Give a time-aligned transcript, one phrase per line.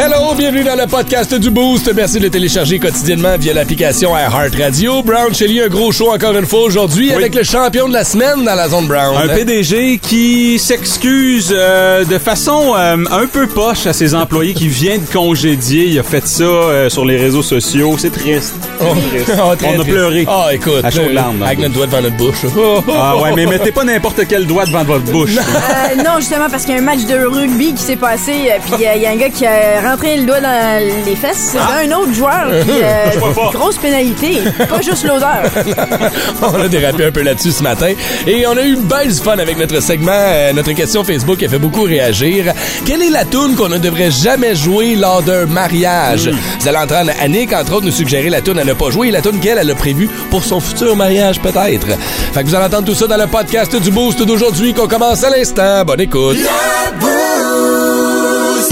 [0.00, 1.92] Hello, bienvenue dans le podcast du Boost.
[1.92, 5.02] Merci de le télécharger quotidiennement via l'application Heart Radio.
[5.02, 8.44] Brown Shelley, un gros show encore une fois aujourd'hui avec le champion de la semaine
[8.44, 9.16] dans la zone Brown.
[9.16, 14.68] Un PDG qui s'excuse euh, de façon euh, un peu poche à ses employés qui
[14.68, 15.86] vient de congédier.
[15.86, 17.96] Il a fait ça euh, sur les réseaux sociaux.
[17.98, 18.54] C'est triste.
[18.78, 18.94] C'est Oh.
[19.10, 19.32] triste.
[19.50, 19.90] Oh, très On a triste.
[19.90, 20.24] pleuré.
[20.28, 20.84] Ah, écoute.
[20.84, 22.44] À chaudes larmes, Avec notre doigt devant notre bouche.
[22.56, 23.50] Oh, oh, Ah ouais, oh, mais oh.
[23.50, 25.36] mettez pas n'importe quel doigt devant votre bouche.
[25.36, 28.32] Euh, non, justement, parce qu'il y a un match de rugby qui s'est passé,
[28.64, 31.96] puis il y a un gars qui a rentré le doigt dans les fesses d'un
[31.96, 35.42] autre joueur, puis euh, grosse pénalité, pas juste l'odeur.
[36.42, 37.92] on a dérapé un peu là-dessus ce matin.
[38.26, 41.48] Et on a eu du fun avec notre segment, euh, notre question Facebook qui a
[41.48, 42.52] fait beaucoup réagir.
[42.84, 46.30] Quelle est la tune qu'on ne devrait jamais jouer lors d'un mariage?
[46.60, 49.10] Vous allez entendre Annick, entre autres, nous suggérer la tune à ne pas jouer et
[49.10, 51.86] la tune qu'elle elle a prévue pour son futur mariage, peut-être.
[52.32, 55.24] Fait que vous allez entendre tout ça dans le podcast du Boost d'aujourd'hui qu'on commence
[55.24, 55.84] à l'instant.
[55.84, 56.38] Bonne écoute.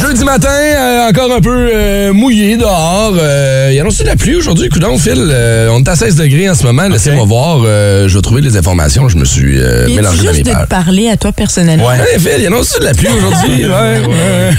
[0.01, 3.15] Jeudi matin, euh, encore un peu euh, mouillé dehors.
[3.19, 4.69] Euh, il y a annoncé de la pluie aujourd'hui?
[4.69, 6.87] Coudon, Phil, euh, on est à 16 degrés en ce moment.
[6.89, 7.63] Laissez-moi voir.
[7.65, 9.09] euh, je vais trouver les informations.
[9.09, 11.87] Je me suis euh, mélangé dans mes juste de te parler à toi personnellement?
[11.87, 13.65] Ouais, Phil, il y a annoncé de la pluie aujourd'hui?
[13.67, 13.71] ouais,
[14.07, 14.51] ouais.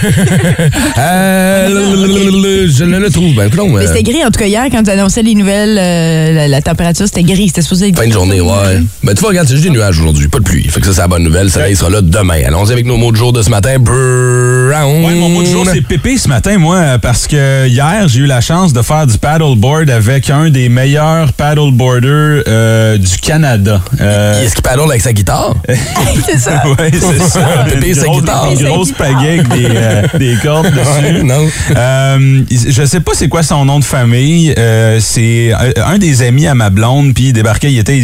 [2.68, 3.34] Je le, le trouve.
[3.36, 6.34] Ben, coudonc, Mais c'était gris, en tout cas, hier, quand tu annonçais les nouvelles, euh,
[6.34, 7.48] la, la température, c'était gris.
[7.50, 8.80] C'était supposé être Fin de journée, ouais.
[9.04, 10.68] Ben, tu vois, regarde, c'est juste des nuages aujourd'hui, pas de pluie.
[10.68, 11.50] Fait que ça, c'est la bonne nouvelle.
[11.52, 12.42] Ça sera là demain.
[12.48, 13.76] Allons-y avec nos mots de jour de ce matin.
[13.80, 15.27] Brown.
[15.28, 18.26] Ouais, mon mot de jour, c'est pépé ce matin, moi, parce que hier, j'ai eu
[18.26, 23.82] la chance de faire du paddleboard avec un des meilleurs paddleboarders euh, du Canada.
[24.00, 25.54] Euh, Est-ce qu'il paddle avec sa guitare?
[26.26, 26.64] C'est ça.
[26.68, 27.66] ouais, c'est ça.
[27.70, 28.52] Pépé, sa guitare.
[28.52, 31.24] Une grosse pagaie avec des, euh, des cordes dessus.
[31.24, 31.48] non.
[31.76, 34.54] Euh, je sais pas c'est quoi son nom de famille.
[34.58, 35.52] Euh, c'est
[35.86, 38.02] un, des amis à ma blonde, puis il débarquait, il était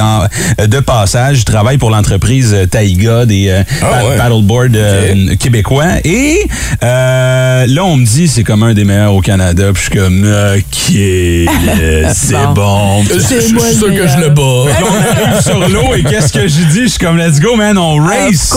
[0.00, 0.26] en-
[0.66, 1.38] de passage.
[1.40, 4.16] Il travaille pour l'entreprise Taïga, des euh, Ah pa- ouais.
[4.16, 5.86] paddleboard euh, québécois.
[6.04, 6.38] Et
[6.82, 9.70] euh, là, on me dit c'est comme un des meilleurs au Canada.
[9.72, 10.24] Puis je suis comme,
[10.56, 13.02] OK, c'est Bon.
[13.02, 13.04] bon.
[13.04, 13.42] Suis
[13.76, 15.40] sûr que je le bats.
[15.42, 16.82] Sur l'eau et qu'est-ce que j'ai dit?
[16.84, 18.54] Je suis comme, let's go, man, on race.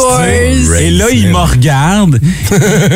[0.80, 2.20] Et là, il me regarde,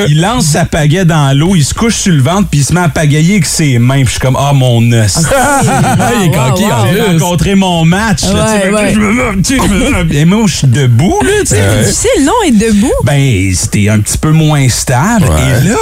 [0.08, 2.74] il lance sa pagaie dans l'eau, il se couche sur le ventre, puis il se
[2.74, 3.96] met à pagayer avec ses mains.
[3.98, 5.20] Puis je suis comme, ah, mon os.
[5.36, 6.72] Ah, il est wow.
[6.72, 8.22] en rencontré mon match.
[8.24, 8.94] là, tu sais, Ouais, fait que ouais.
[8.94, 11.46] je me mets, tu sais, je me mets- Et moi, je suis debout, là, tu
[11.48, 11.62] sais.
[11.86, 12.92] Tu sais, le nom est debout.
[13.04, 14.95] Ben, c'était un petit peu moins stable.
[14.96, 15.62] Ouais.
[15.66, 15.78] Et là,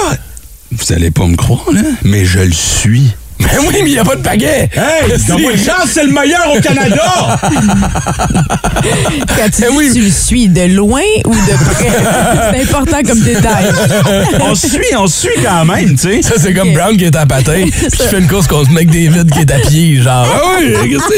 [0.72, 3.14] vous allez pas me croire, là, mais je le suis.
[3.40, 4.70] Mais oui, mais il n'y a pas de pagaie.
[4.74, 7.38] Hey, donne-moi une chance, c'est le meilleur au Canada!
[9.36, 9.90] Quand tu Eh dis oui.
[9.92, 11.88] tu le suis de loin ou de près.
[12.54, 13.66] C'est important comme détail.
[14.40, 16.22] on se suit, on se suit quand même, tu sais.
[16.22, 16.72] Ça, c'est comme.
[16.72, 19.58] Brown qui est en patin, puis qui fait une course contre McDavid qui est à
[19.58, 20.26] pied, genre.
[20.28, 21.14] Ah oui, qu'est-ce que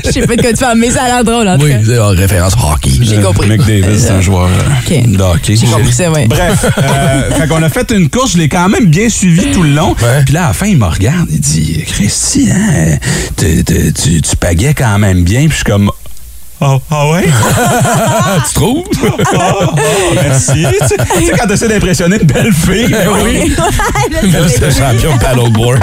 [0.06, 1.72] Je sais pas de quoi tu fais, mais ça a l'air drôle, en tout Oui,
[1.84, 2.90] c'est en référence hockey.
[3.00, 3.48] J'ai compris.
[3.48, 5.10] McDavid, c'est un joueur euh, Ok.
[5.10, 5.56] de hockey.
[5.56, 6.26] J'ai compris ça, ouais.
[6.26, 9.62] Bref, euh, fait qu'on a fait une course, je l'ai quand même bien suivi tout
[9.62, 9.94] le long.
[10.24, 11.47] Puis là, à la fin, il me regarde, il dit
[11.86, 12.98] Christy, hein,
[13.36, 15.40] t'es- t'es- tu, tu pagais quand même bien.
[15.42, 15.90] Puis je suis comme
[16.60, 17.24] Ah ah ouais?
[17.56, 18.84] Ah, tu trouves?
[19.40, 19.74] Ah, ah,
[20.22, 20.52] merci.
[20.80, 22.88] tu sais, tu sais, quand t'essaies d'impressionner une belle fille.
[22.88, 23.52] ben oui.
[24.48, 25.80] C'est champion paddleboard.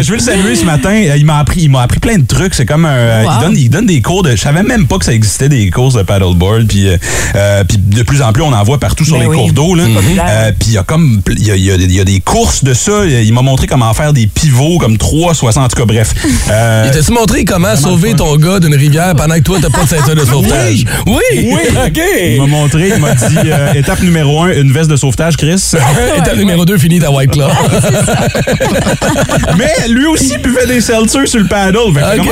[0.00, 0.90] Je veux le saluer ce matin.
[0.90, 2.54] Euh, Il m'a appris, il appris plein de trucs.
[2.54, 3.30] C'est comme un, euh, Wow.
[3.32, 4.30] il donne, il donne des cours de.
[4.30, 6.66] Je savais même pas que ça existait des courses de paddleboard.
[6.68, 6.96] Puis, euh,
[7.34, 9.36] euh, puis de plus en plus, on en voit partout sur Ben les oui.
[9.36, 9.74] cours d'eau.
[9.74, 9.84] là.
[9.94, 10.24] populaire.
[10.28, 12.64] Euh, puis il y a comme, il y a, y a- y a des courses
[12.64, 13.04] de ça.
[13.04, 15.84] Il m'a montré comment faire des pivots comme 3, 60 en tout cas.
[15.86, 16.14] Bref.
[16.50, 19.86] Euh, Il t'a-tu montré comment sauver ton gars d'une rivière pendant que toi, t'as pas
[19.90, 20.84] ceinture de sauvetage?
[21.06, 21.20] Oui!
[21.34, 21.60] Oui.
[21.86, 22.00] OK!
[22.34, 25.72] il m'a montré, il m'a dit euh, étape numéro 1, une veste de sauvetage, Chris.
[26.16, 27.48] Étape numéro 2, fini ta White Claw.
[29.58, 31.92] Mais lui aussi buvait des seltzers sur le paddle.
[31.92, 32.24] Fait ah, ben,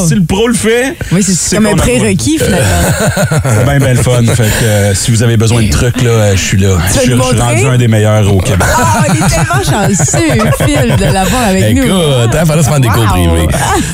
[0.00, 0.08] wow.
[0.08, 2.66] Si le pro le fait, Oui, c'est comme un prérequis, finalement.
[3.44, 4.24] C'est bien, bien le fun.
[4.34, 6.76] Fait que euh, si vous avez besoin de trucs, là, euh, je suis là.
[6.92, 8.66] Je suis rendu un des meilleurs au Québec.
[8.76, 11.84] Ah, on est tellement chanceux, Phil, de l'avoir avec nous.
[11.84, 13.46] Écoute, hein, fallait se faire des cours privés.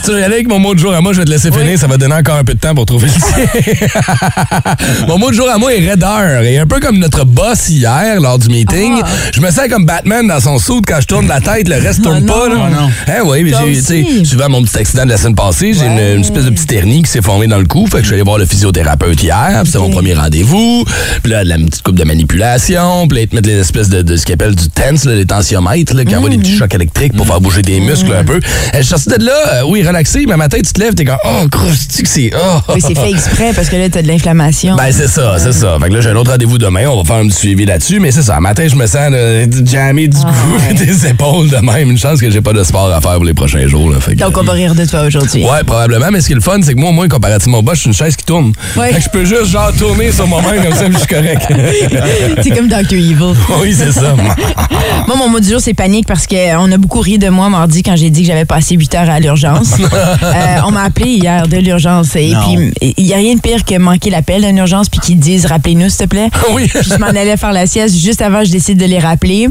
[0.05, 1.53] Tu vas y aller avec mon mot de jour à moi, je vais te laisser
[1.53, 3.13] finir, ça va donner encore un peu de temps pour trouver le
[5.07, 6.49] mon mot de jour à moi est Redder.
[6.51, 9.07] Et un peu comme notre boss hier, lors du meeting, Ah.
[9.35, 12.03] je me sens comme Batman dans son soude quand je tourne la tête, le reste
[12.03, 12.49] tourne Ah pas.
[12.49, 12.55] Là.
[12.55, 12.63] non.
[12.67, 12.91] Ah non.
[13.09, 13.53] Hein, oui, mais
[13.83, 16.15] j'ai, tu suivant mon petit accident de la semaine passée, j'ai une, Ouais.
[16.15, 17.87] une espèce de petite hernie qui s'est formée dans le cou.
[17.87, 19.51] Fait que je suis allé voir le physiothérapeute hier.
[19.63, 20.85] puis C'était mon premier rendez-vous.
[21.23, 23.07] Puis là, la petite coupe de manipulation.
[23.09, 25.15] Puis là, ils te mettent les espèces de, de ce qu'ils appellent du tense, là,
[25.15, 28.25] les tensiomètres, là, qui envoient des petits chocs électriques pour faire bouger tes muscles un
[28.25, 28.37] peu.
[28.37, 28.41] Euh,
[28.75, 31.05] Je suis sorti de là, euh, oui, relaxé, mais à matin, tu te lèves, t'es
[31.05, 32.31] comme, oh, crois-tu que c'est.
[32.35, 34.77] Oh, Oui, c'est c'est fait exprès parce que là, t'as de l'inflammation.
[34.77, 35.77] Ben, c'est ça, c'est ça.
[35.81, 36.87] Fait que là, j'ai un autre rendez-vous demain.
[36.89, 38.01] On va faire un petit suivi là-dessus.
[38.01, 38.39] Mais c'est ça.
[38.41, 41.91] Matin, je me sens là, jammé du cou, des épaules de même.
[41.91, 43.91] Une chance que j'ai pas de sport à faire pour les prochains jours.
[43.91, 44.01] Là.
[44.01, 45.45] Fait que- Donc, on va rire de toi aujourd'hui.
[45.45, 46.07] Ouais, probablement.
[46.13, 47.81] Mais ce qui est le fun, c'est que moi, au moins, comparativement au bas, je
[47.81, 48.53] suis une chaise qui tourne.
[48.77, 48.89] Ouais.
[48.93, 51.43] Fait que je peux juste, genre, tourner sur moi-même comme ça, puis je suis correct.
[52.43, 52.93] c'est comme Dr.
[52.95, 53.35] Evil.
[53.63, 54.15] oui, c'est ça.
[55.07, 57.83] Moi, mon mot du jour, c'est panique parce qu'on a beaucoup ri de moi mardi
[57.83, 59.75] quand j'ai dit que j'avais passé 8 heures à l'urgence.
[59.81, 60.35] Euh,
[60.67, 62.15] on m'a appelé hier de l'urgence.
[62.17, 62.41] Et Non.
[62.81, 65.47] puis, il n'y a rien de pire que manquer l'appel d'une urgence puis qu'ils disent
[65.47, 66.29] rappelez-nous, s'il te plaît.
[66.53, 66.69] oui.
[66.69, 67.97] Puis je m'en allais faire la sieste.
[67.97, 69.49] Juste avant, je décide de les rappeler.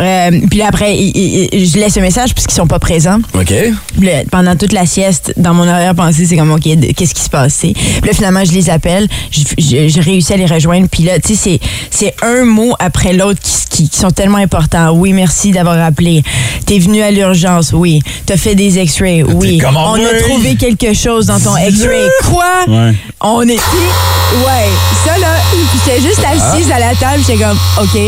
[0.00, 3.18] Euh, puis là, après, il- il- je laisse un message puisqu'ils sont pas présents.
[3.34, 3.52] OK.
[4.00, 6.62] Là, pendant toute la sieste, dans mon arrière-pensée, c'est comme, OK,
[6.96, 7.58] qu'est-ce qui se passe?
[7.60, 7.74] Puis
[8.04, 9.06] là, finalement, je les appelle.
[9.30, 10.86] Je- je- J'ai réussi à les rejoindre.
[10.90, 11.60] Puis là, tu sais,
[11.90, 13.50] c'est- un mot après l'autre qui,
[13.84, 14.90] qui- qui sont tellement importants.
[14.92, 16.22] Oui, merci d'avoir appelé.
[16.66, 17.72] T'es venu à l'urgence.
[17.72, 18.00] Oui.
[18.26, 19.22] T'as fait des x-rays.
[19.22, 19.60] Oui.
[19.64, 22.08] On a trouvé quelque chose dans ton x-ray.
[22.30, 22.44] Quoi?
[22.70, 22.94] Ouais.
[23.20, 23.54] On est...
[23.56, 24.68] Ouais.
[25.04, 25.28] Ça, là,
[25.84, 27.22] j'étais juste assise à la table.
[27.26, 27.98] J'étais comme, OK.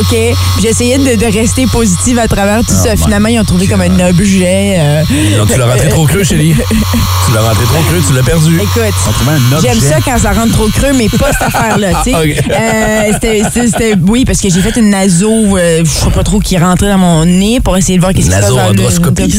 [0.00, 0.16] OK.
[0.62, 2.96] J'essayais de, de rester positive à travers tout ça.
[2.96, 4.76] Finalement, ils ont trouvé comme un objet.
[4.78, 5.02] euh,
[5.36, 6.54] Donc, tu l'as rentré trop creux, chérie.
[6.56, 8.56] tu l'as rentré trop creux, tu l'as perdu.
[8.56, 9.68] Écoute, On trouvait un objet.
[9.68, 12.16] j'aime ça quand ça rentre trop creux, mais pas cette affaire-là, tu sais.
[12.16, 12.44] Ah, ok.
[12.50, 15.28] Euh, c'était- c'était- c'était- oui, parce que j'ai fait une naso,
[15.58, 18.30] euh, je sais pas trop, qui rentrait dans mon nez pour essayer de voir qu'est-ce
[18.30, 18.48] qui se passe.
[18.56, 18.88] dans le-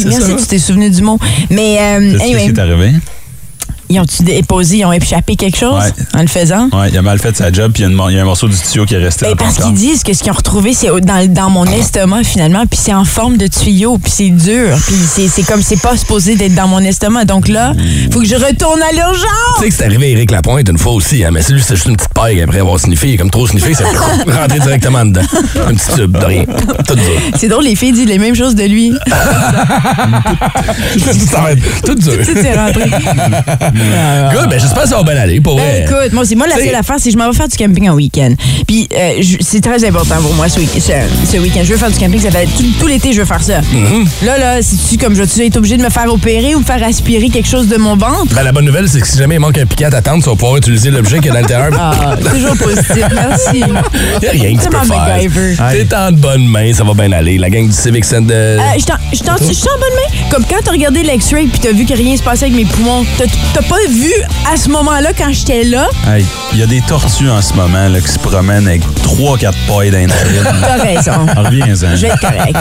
[0.04, 0.20] c'est ça?
[0.28, 1.18] Merci, tu t'es souvenu du mot.
[1.50, 2.92] Mais, euh, Qu'est-ce anyway, qui est arrivé?
[3.94, 5.92] Ils ont-tu déposé, ils ont échappé quelque chose Ouais.
[6.19, 6.69] en le faisant?
[6.74, 8.56] Ouais, il a mal fait sa job, puis il y a y, un morceau du
[8.57, 11.28] tuyau qui est resté Ben, parce qu'ils disent que ce qu'ils ont retrouvé, c'est dans,
[11.34, 14.95] dans mon estomac, finalement, puis c'est en forme de tuyau, puis c'est dur, puis
[15.30, 17.25] c'est comme c'est pas supposé d'être dans mon estomac.
[17.25, 17.74] Donc là,
[18.12, 19.60] faut que je retourne à Tu l'urgence!
[19.60, 21.75] sais que c'est arrivé à Éric Lapointe une fois aussi, hein, mais c'est lui, c'est
[21.75, 23.10] juste une petite paille après avoir sniffé.
[23.10, 23.84] Il est comme trop sniffé, c'est
[24.31, 25.22] rentré directement dedans.
[25.68, 26.45] Un petit tube de rien.
[26.88, 27.22] Tout dur.
[27.38, 28.92] C'est drôle, les filles disent les mêmes choses de lui.
[31.86, 32.13] Tout dur.
[32.25, 32.84] Tout est rentré.
[34.33, 35.39] Good, ben j'espère que ça va bien aller.
[35.41, 35.81] Pour Ben, vrai.
[35.83, 37.89] écoute, moi, c'est moi la seule affaire, c'est que je m'en vais faire du camping
[37.89, 38.33] en week-end.
[38.68, 40.91] Puis euh, je- c'est très important pour moi ce, week- ce,
[41.31, 41.62] ce week-end.
[41.63, 43.59] Je veux faire du camping, ça fait tout, tout l'été, je veux faire ça.
[43.62, 44.25] Mm-hmm.
[44.25, 46.63] Là, là, si tu comme je vais être obligé de me faire opérer ou me
[46.65, 48.33] faire aspirer quelque chose de mon ventre?
[48.35, 50.30] Ben, la bonne nouvelle, c'est que si jamais il manque un piquant à t'attendre, tu
[50.30, 51.71] vas pouvoir utiliser l'objet qui est dans l'intérieur.
[51.80, 53.63] Ah, toujours positif, merci.
[54.21, 55.07] Il a rien que tu peux Tellement faire.
[55.15, 55.56] MacGyver.
[55.88, 57.38] T'es en bonne main, ça va bien aller.
[57.38, 58.33] La gang du Civic Center.
[58.33, 60.30] Euh, je t'en- je t'en- je suis en bonne main.
[60.31, 63.06] Comme quand t'as regardé l'ex-ray puis t'as vu que rien se passait avec mes poumons,
[63.18, 64.12] t'as t'as pas vu
[64.51, 67.88] à ce moment-là, quand j'étais là, Hey, Il y a des tortues en ce moment
[67.88, 70.44] là, qui se promènent avec 3-4 pailles dans les narines.
[70.62, 71.25] t'as raison.
[71.36, 71.95] Ah, Reviens-en.
[71.95, 72.56] Je vais être correct.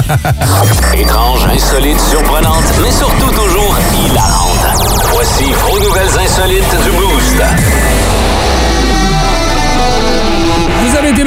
[0.94, 3.76] Étrange, insolite, surprenante, mais surtout toujours
[4.06, 4.66] hilarante.
[5.12, 7.42] Voici vos nouvelles insolites du Boost.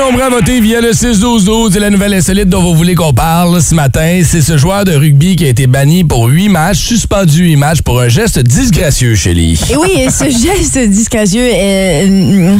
[0.06, 1.74] Nombreux à voter via le 6-12-12.
[1.74, 4.22] C'est la nouvelle insolite dont vous voulez qu'on parle ce matin.
[4.24, 7.82] C'est ce joueur de rugby qui a été banni pour 8 matchs, suspendu 8 matchs
[7.82, 9.60] pour un geste disgracieux lui.
[9.72, 12.58] Et oui, et ce geste disgracieux euh,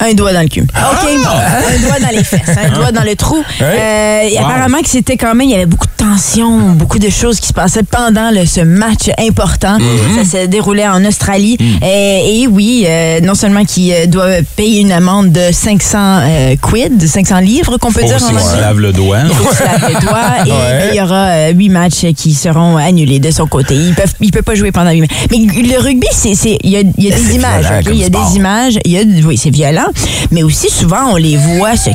[0.00, 0.62] un doigt dans le cul.
[0.62, 1.08] OK?
[1.08, 3.42] Un doigt dans les fesses, un doigt dans le trou.
[3.62, 7.08] Euh, et Apparemment que c'était quand même, il y avait beaucoup de tensions, beaucoup de
[7.10, 9.78] choses qui se passaient pendant le- ce match important.
[10.16, 11.56] Ça se déroulait en Australie.
[11.82, 14.26] Et, et oui, euh, non seulement qu'il euh, doit
[14.56, 18.38] payer une amende de 500 euh, quid, 500 livres qu'on peut Faut dire en qu'on
[18.38, 19.18] se lave le doigt.
[19.28, 20.88] Il faut les doigts et Ouais.
[20.92, 23.74] il y aura euh, huit matchs qui seront annulés de son côté.
[23.74, 25.10] Il il peut pas jouer pendant huit matchs.
[25.30, 27.66] Mais le rugby, il y a, y des images.
[27.86, 28.78] Il y a des images.
[28.84, 29.85] Y a, oui, c'est violent.
[30.30, 31.90] Mais aussi, souvent, on les voit se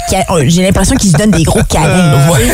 [0.47, 2.19] J'ai l'impression qu'ils se donnent des gros câlins.
[2.31, 2.47] Ouais.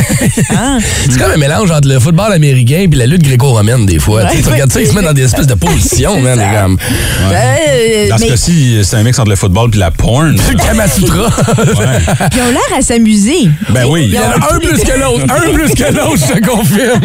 [0.58, 0.80] Hein?
[1.10, 4.26] C'est comme un mélange entre le football américain et la lutte gréco-romaine, des fois.
[4.26, 6.40] Tu Ouais, regardes ça, ils se mettent dans des espèces de positions, C'est man.
[6.40, 6.78] les comme.
[7.32, 10.36] Euh, Dans ce mais cas-ci, c'est un mix entre le football et la porn.
[10.50, 11.30] Le Kamasutra.
[12.34, 13.50] ils ont l'air à s'amuser.
[13.70, 14.06] Ben oui.
[14.08, 15.26] Il y en a un plus que l'autre.
[15.30, 17.02] Un plus que l'autre, je te confirme.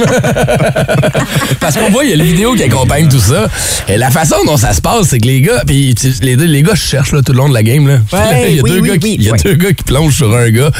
[1.60, 3.46] Parce qu'on voit, il y a la vidéo qui accompagne tout ça.
[3.88, 6.74] Et la façon dont ça se passe, c'est que les gars, puis les, les gars
[6.74, 7.86] cherchent là, tout le long de la game.
[7.88, 7.98] Là.
[8.30, 9.84] Ouais, il y a, oui, deux, oui, gars qui, il y a deux gars qui
[9.84, 10.70] plongent sur un gars.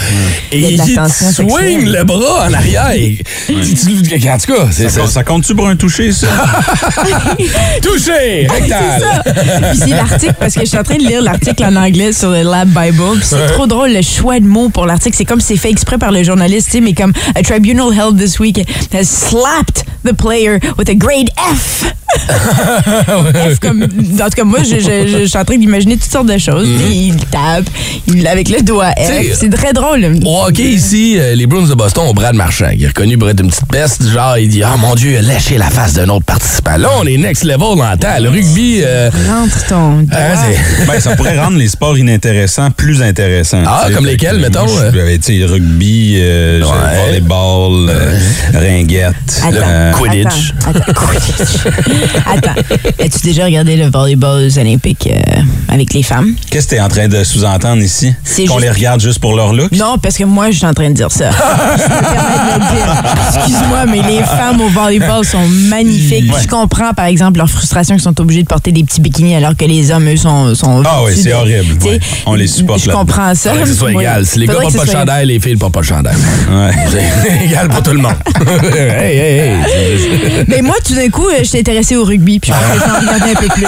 [0.53, 0.99] Et Il il
[1.35, 2.91] swing le bras en arrière.
[2.93, 5.07] Et tu- tu- en tout cas, c'est Ça, ça.
[5.07, 6.27] ça compte-tu pour un toucher, ça?
[7.83, 8.47] Touché!
[8.49, 9.23] Rectal!
[9.71, 12.31] Puis c'est l'article, parce que je suis en train de lire l'article en anglais sur
[12.31, 13.03] le Lab Bible.
[13.19, 15.17] puis c'est trop drôle le choix de mots pour l'article.
[15.17, 18.19] C'est comme c'est fait exprès par le journaliste, tu sais, mais comme A tribunal held
[18.19, 18.59] this week
[18.93, 21.85] has slapped the player with a grade F.
[23.61, 26.26] Comme, en tout cas, moi, je, je- je- je suis en train d'imaginer toutes sortes
[26.26, 26.66] de choses.
[26.66, 27.64] Sais, Il tape
[28.09, 29.35] il, avec le doigt Mm-hmm.
[29.38, 30.04] C'est très drôle.
[30.25, 33.28] Au hockey, ici, euh, les Bruins de Boston ont Brad Marchand, qui est reconnu pour
[33.31, 34.09] être une petite peste.
[34.09, 36.76] Genre, il dit Ah mon Dieu, il a léché la face d'un autre participant.
[36.76, 38.09] Là, on est next level dans le temps.
[38.21, 38.81] Le rugby.
[38.85, 40.19] euh, Rentre ton doigt.
[40.87, 43.62] Ben, ça pourrait rendre les sports inintéressants plus intéressants.
[43.66, 45.19] Ah, comme lesquels, que, mettons, euh?
[45.25, 47.07] tu rugby, euh, Ouais.
[47.07, 48.19] volleyball, euh,
[48.54, 49.14] ringuette.
[49.42, 50.52] Attends, euh, Quidditch.
[50.66, 52.02] Attends, attends, Quidditch.
[52.27, 52.55] Attends,
[53.01, 56.35] as-tu déjà regardé le volleyball olympique euh, avec les femmes?
[56.51, 58.15] Qu'est-ce que tu es en train de sous-entendre ici?
[58.25, 59.73] Qu'on juste- les regarde juste pour leur look?
[59.73, 61.31] Non, parce que moi, je suis en train de dire ça.
[61.31, 63.03] Je me permets de le dire.
[63.35, 66.33] Excuse-moi, mais les femmes au volleyball sont magnifiques.
[66.33, 66.41] Ouais.
[66.43, 69.57] Je comprends, par exemple, leur frustration qu'ils sont obligés de porter des petits bikinis alors
[69.57, 70.55] que les hommes, eux, sont...
[70.55, 71.83] sont Ah oui, c'est horrible.
[71.85, 72.01] Ouais.
[72.27, 73.51] On les supporte Je comprends ça.
[73.51, 74.27] Faudrait que ce soit égal.
[74.27, 76.15] Si les gars portent pas de soit chandail, les filles ne portent pas de chandail.
[76.51, 76.71] Ouais.
[77.23, 78.15] C'est égal pour tout le monde.
[78.77, 80.45] hey, hey, hey.
[80.49, 81.59] Mais moi, tout d'un coup, euh, je suis
[81.93, 83.67] intéressée au rugby, puis je en regarder un peu plus.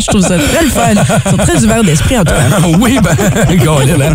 [0.00, 1.02] je trouve ça très le fun.
[1.26, 2.68] Ils sont très ouverts d'esprit, en tout cas.
[2.80, 3.16] oui, ben,
[3.64, 4.12] Colin, hein.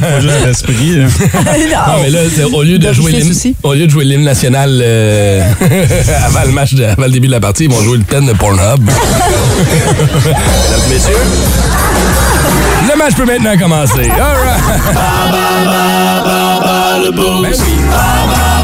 [0.00, 0.96] Pas juste l'esprit.
[0.96, 1.06] là.
[1.06, 2.20] Non, mais là,
[2.52, 5.42] au lieu de jouer le l'hymne, au lieu de jouer l'hymne national euh,
[6.26, 8.26] avant le match, de- avant le début de la partie, ils vont jouer le thème
[8.26, 8.80] de Pornhub.
[8.84, 11.16] Mesdames et messieurs,
[12.90, 14.10] le match peut maintenant commencer.
[14.10, 14.62] All right.
[17.14, 18.57] Ben oui.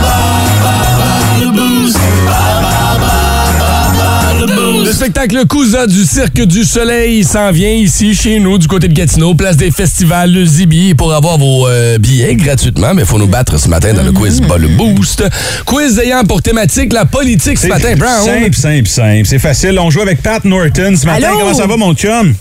[4.94, 9.34] Spectacle Cousa du Cirque du Soleil s'en vient ici chez nous du côté de Gatineau,
[9.34, 10.94] place des festivals le Zibi.
[10.94, 14.12] Pour avoir vos euh, billets gratuitement, mais il faut nous battre ce matin dans le
[14.12, 15.24] quiz Bas le Boost.
[15.66, 18.24] Quiz ayant pour thématique la politique ce matin, Brown.
[18.24, 19.26] Simple, simple, simple.
[19.26, 19.78] C'est facile.
[19.80, 21.26] On joue avec Pat Norton ce matin.
[21.28, 21.38] Allô?
[21.38, 22.34] Comment ça va, mon chum?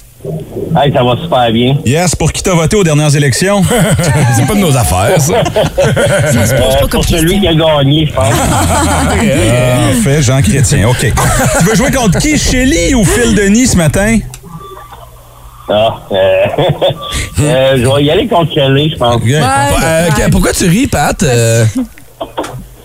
[0.76, 1.78] Hey, ça va super bien.
[1.86, 3.62] Yes, pour qui t'as voté aux dernières élections?
[4.36, 5.44] C'est pas de nos affaires, ça.
[5.44, 8.34] Ça se pose Euh, pas comme pour celui qui a gagné, je pense.
[8.36, 10.88] Ah, fait Jean Chrétien.
[10.88, 11.00] OK.
[11.60, 12.38] tu veux jouer contre qui?
[12.38, 14.20] Shelly ou Phil Denis ce matin?
[15.70, 16.16] Ah, euh,
[17.40, 19.22] euh, je vais y aller contre Shelley, je pense.
[19.26, 21.24] Euh, pourquoi tu ris, Pat?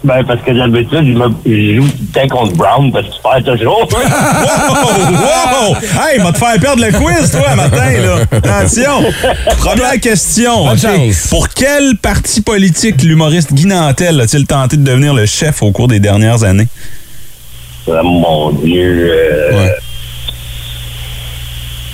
[0.04, 3.12] Ben, parce que d'habitude, je, me- je joue tout le temps contre Brown parce que
[3.12, 3.88] tu perds toujours.
[3.98, 5.72] Wow!
[5.72, 5.76] wow!
[6.00, 8.18] Hey, va te faire perdre le quiz, toi, matin, là.
[8.30, 9.02] Attention!
[9.58, 10.66] Première question.
[11.30, 15.88] Pour quel parti politique l'humoriste Guy Nantel a-t-il tenté de devenir le chef au cours
[15.88, 16.68] des dernières années?
[17.90, 19.10] Ah, mon Dieu.
[19.12, 19.74] Euh, Ouais.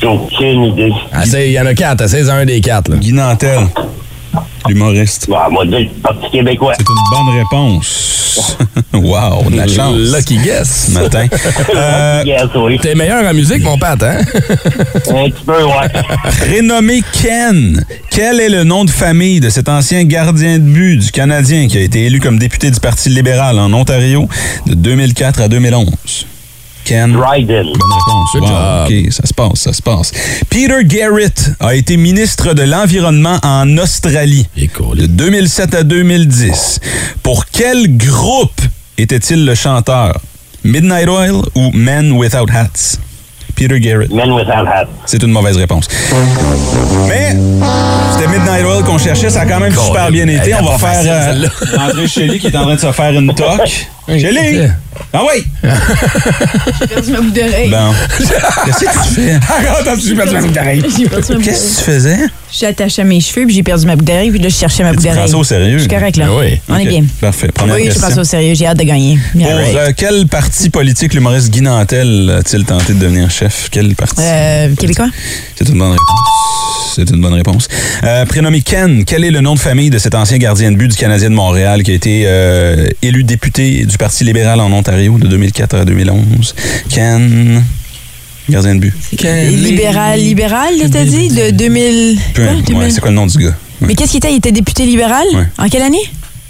[0.00, 0.92] J'ai aucune idée.
[1.34, 2.02] Il y en a quatre.
[2.02, 2.90] Essaye un des quatre.
[2.90, 2.96] Là.
[2.96, 3.60] Guy Nantel,
[4.68, 5.28] l'humoriste.
[5.28, 6.74] Bah, moi, le Parti québécois.
[6.76, 8.14] C'est une bonne réponse.
[8.92, 9.96] wow, de la chance.
[9.96, 10.86] Lucky guess.
[10.88, 11.26] Ce matin.
[11.74, 12.78] Euh, Yes, oui.
[12.80, 14.18] T'es meilleur en musique, mon Pat, hein?
[14.18, 15.88] Un petit peu, ouais.
[16.40, 21.10] Prénommé Ken, quel est le nom de famille de cet ancien gardien de but du
[21.10, 24.28] Canadien qui a été élu comme député du Parti libéral en Ontario
[24.66, 26.26] de 2004 à 2011?
[26.84, 27.12] Ken.
[27.12, 27.64] Dryden.
[27.64, 28.34] Bonne réponse.
[28.34, 28.86] Wow, job.
[28.86, 30.12] OK, ça se passe, ça se passe.
[30.50, 36.80] Peter Garrett a été ministre de l'Environnement en Australie de 2007 à 2010.
[37.22, 38.60] Pour quel groupe
[38.98, 40.20] était-il le chanteur?
[40.62, 42.98] Midnight Oil ou Men Without Hats?
[43.54, 44.10] Peter Garrett.
[44.10, 44.88] Men without hat.
[45.06, 45.86] C'est une mauvaise réponse.
[47.08, 47.36] Mais
[48.12, 50.54] c'était Midnight Oil qu'on cherchait, ça a quand même super bien été.
[50.54, 53.86] On va faire euh, rentrer Shelly qui est en train de se faire une toque.
[54.06, 54.68] Shelly!
[55.12, 55.44] Ah oui!
[56.80, 57.70] J'ai perdu ma boucle d'oreille.
[57.70, 57.92] Bon.
[58.66, 59.32] Qu'est-ce que tu fais?
[59.34, 60.82] Attends, tu perdu ma boucle d'oreille.
[60.96, 61.76] J'ai perdu ma boucle Qu'est-ce que d'oreille.
[61.78, 62.18] tu faisais?
[62.52, 64.82] J'ai attaché à mes cheveux, puis j'ai perdu ma boucle d'oreille, puis là, je cherchais
[64.82, 65.30] ma boucle Tu prends d'oreille.
[65.30, 65.74] ça au sérieux?
[65.78, 66.26] Je suis correct, là.
[66.28, 66.60] Ah oui.
[66.68, 67.04] On est bien.
[67.20, 67.48] Parfait.
[67.48, 68.08] Première oui, je question.
[68.08, 68.54] passe au sérieux.
[68.54, 69.18] J'ai hâte de gagner.
[69.32, 69.76] Pour right.
[69.76, 73.68] euh, quel parti politique l'humoriste Guy Nantel a-t-il tenté de devenir chef?
[73.70, 74.20] Quel parti?
[74.20, 75.08] Euh, Québécois?
[75.56, 76.73] C'est une bonne réponse.
[76.94, 77.68] C'est une bonne réponse.
[78.04, 80.88] Euh, prénommé Ken, quel est le nom de famille de cet ancien gardien de but
[80.88, 85.18] du Canadien de Montréal qui a été euh, élu député du Parti libéral en Ontario
[85.18, 86.54] de 2004 à 2011?
[86.90, 87.64] Ken,
[88.48, 88.94] gardien de but.
[89.22, 91.28] Libéral, libéral, t'as dit?
[91.28, 92.18] De 2000.
[92.34, 92.92] Peu- Quoi, ouais, 2000?
[92.92, 93.46] c'est quoi le nom du gars?
[93.80, 93.88] Ouais.
[93.88, 94.32] Mais qu'est-ce qu'il était?
[94.32, 95.24] Il était député libéral?
[95.34, 95.46] Ouais.
[95.58, 95.98] En quelle année?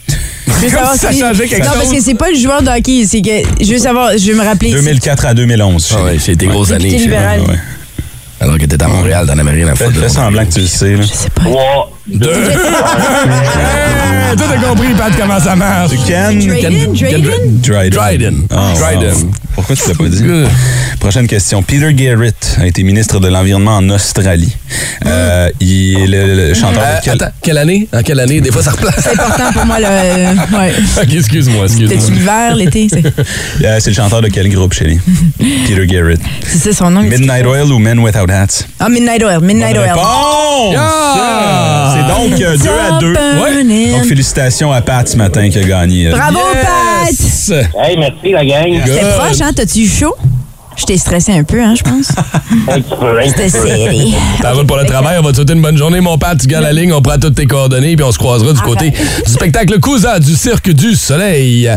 [0.47, 2.63] Je veux savoir si ça si- changeait quelque Non, parce que c'est pas le joueur
[2.63, 3.05] de hockey.
[3.09, 3.65] C'est que.
[3.65, 4.73] Je veux savoir, je veux me rappeler.
[4.73, 5.95] 2004 à 2011.
[5.97, 6.91] Ah ouais, c'est des grosses années.
[6.91, 7.41] libéral.
[7.41, 7.57] Ouais.
[8.45, 10.01] Alors que t'étais à Montréal, t'en avais rien à Fais, foutre.
[10.01, 10.97] fais semblant que tu le sais.
[10.97, 11.03] Là.
[11.03, 11.41] Je sais pas.
[11.45, 11.91] Trois.
[12.07, 12.29] Deux.
[12.31, 12.47] Hey,
[14.37, 15.93] Tout a compris, Pat, comment ça marche.
[16.07, 16.93] Ken Dryden?
[16.93, 17.61] Dryden?
[17.63, 17.91] Dryden.
[17.91, 18.47] Dryden.
[18.51, 19.15] Ah, Dryden.
[19.15, 19.31] wow.
[19.55, 20.23] Pourquoi tu l'as pas dit?
[21.01, 21.63] Prochaine question.
[21.63, 24.55] Peter Garrett a été ministre de l'Environnement en Australie.
[25.07, 27.15] Euh, il est le, le chanteur Euh, de quel...
[27.15, 27.89] attends, quelle année?
[27.95, 28.41] En quelle année?
[28.41, 28.97] Des fois, ça replace.
[29.01, 29.89] C'est important pour moi, là.
[29.91, 30.73] euh, Ouais.
[31.13, 31.99] excuse-moi, excuse-moi.
[31.99, 32.89] C'était-tu l'hiver, l'été?
[32.91, 33.05] C'est
[33.65, 34.99] Euh, c'est le chanteur de quel groupe, Shelly?
[35.67, 36.21] Peter Garrett.
[36.47, 37.03] c'est ça son nom.
[37.03, 38.65] Midnight Oil ou Men Without Hats?
[38.81, 39.41] Ah, Midnight Oil.
[39.41, 39.89] Midnight Oil.
[39.91, 40.75] Réponse!
[40.77, 41.94] Ah!
[41.95, 43.13] C'est donc 2 à 2.
[43.13, 43.91] Ouais.
[43.93, 46.09] Donc, félicitations à Pat ce matin qui a gagné.
[46.09, 47.11] euh, Bravo, Pat!
[47.81, 48.81] Hey, merci, la gang.
[48.85, 49.51] C'était proche, hein?
[49.55, 50.15] T'as-tu eu chaud?
[50.77, 52.09] Je t'ai stressé un peu, hein, je pense.
[52.69, 54.09] Un petit peu, un C'était serré.
[54.43, 56.35] T'en route pour le travail, on va te souhaiter une bonne journée, mon père.
[56.37, 58.91] Tu gardes la ligne, on prend toutes tes coordonnées, puis on se croisera du côté
[58.91, 61.71] du spectacle Cousa du Cirque du Soleil.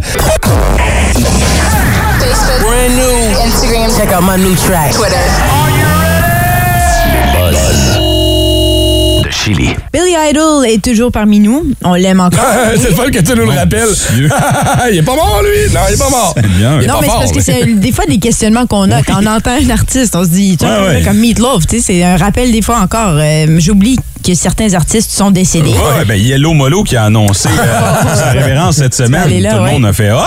[2.59, 3.39] Brand new.
[3.45, 3.91] Instagram.
[3.95, 4.93] Check out my new track.
[4.93, 5.56] Twitter.
[9.47, 9.69] Chili.
[9.93, 11.71] Billy Idol est toujours parmi nous.
[11.81, 12.43] On l'aime encore.
[12.75, 13.87] c'est le fun que tu nous le rappelles.
[14.91, 15.73] Il est pas mort, lui.
[15.73, 16.35] Non, il est pas mort.
[16.37, 19.03] Il est Non, pas mais c'est parce que c'est des fois des questionnements qu'on a
[19.03, 20.15] quand on entend un artiste.
[20.17, 23.13] On se dit, tu Ouais, comme tu sais, c'est un rappel des fois encore.
[23.15, 25.69] Euh, J'oublie que certains artistes sont décédés.
[25.71, 29.29] Ouais, ben Yellow Molo qui a annoncé euh, sa révérence cette semaine.
[29.41, 29.71] là, Tout le ouais.
[29.71, 30.25] monde a fait Ah!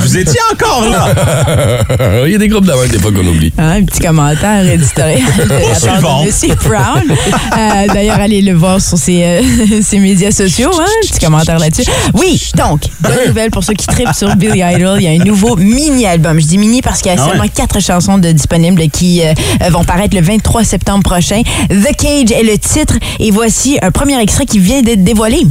[0.00, 1.08] vous étiez encore là!
[2.26, 3.52] il y a des groupes d'avant des fois qu'on oublie.
[3.58, 6.24] Hein, un petit commentaire éditorial de la part Suivant.
[6.24, 6.56] de M.
[6.64, 7.16] Brown.
[7.58, 9.42] Euh, D'ailleurs, allez le voir sur ses, euh,
[9.82, 10.70] ses médias sociaux.
[10.80, 11.84] Hein, petit commentaire là-dessus.
[12.14, 14.98] Oui, donc, bonne nouvelle pour ceux qui tripent sur Billy Idol.
[15.00, 16.40] Il y a un nouveau mini-album.
[16.40, 17.30] Je dis mini parce qu'il y a Ah ouais?
[17.32, 19.34] seulement quatre chansons de disponibles qui euh,
[19.70, 21.42] vont paraître le 23 septembre prochain.
[21.68, 22.94] The Cage est le titre.
[23.20, 25.44] Et voici un premier extrait qui vient d'être dévoilé.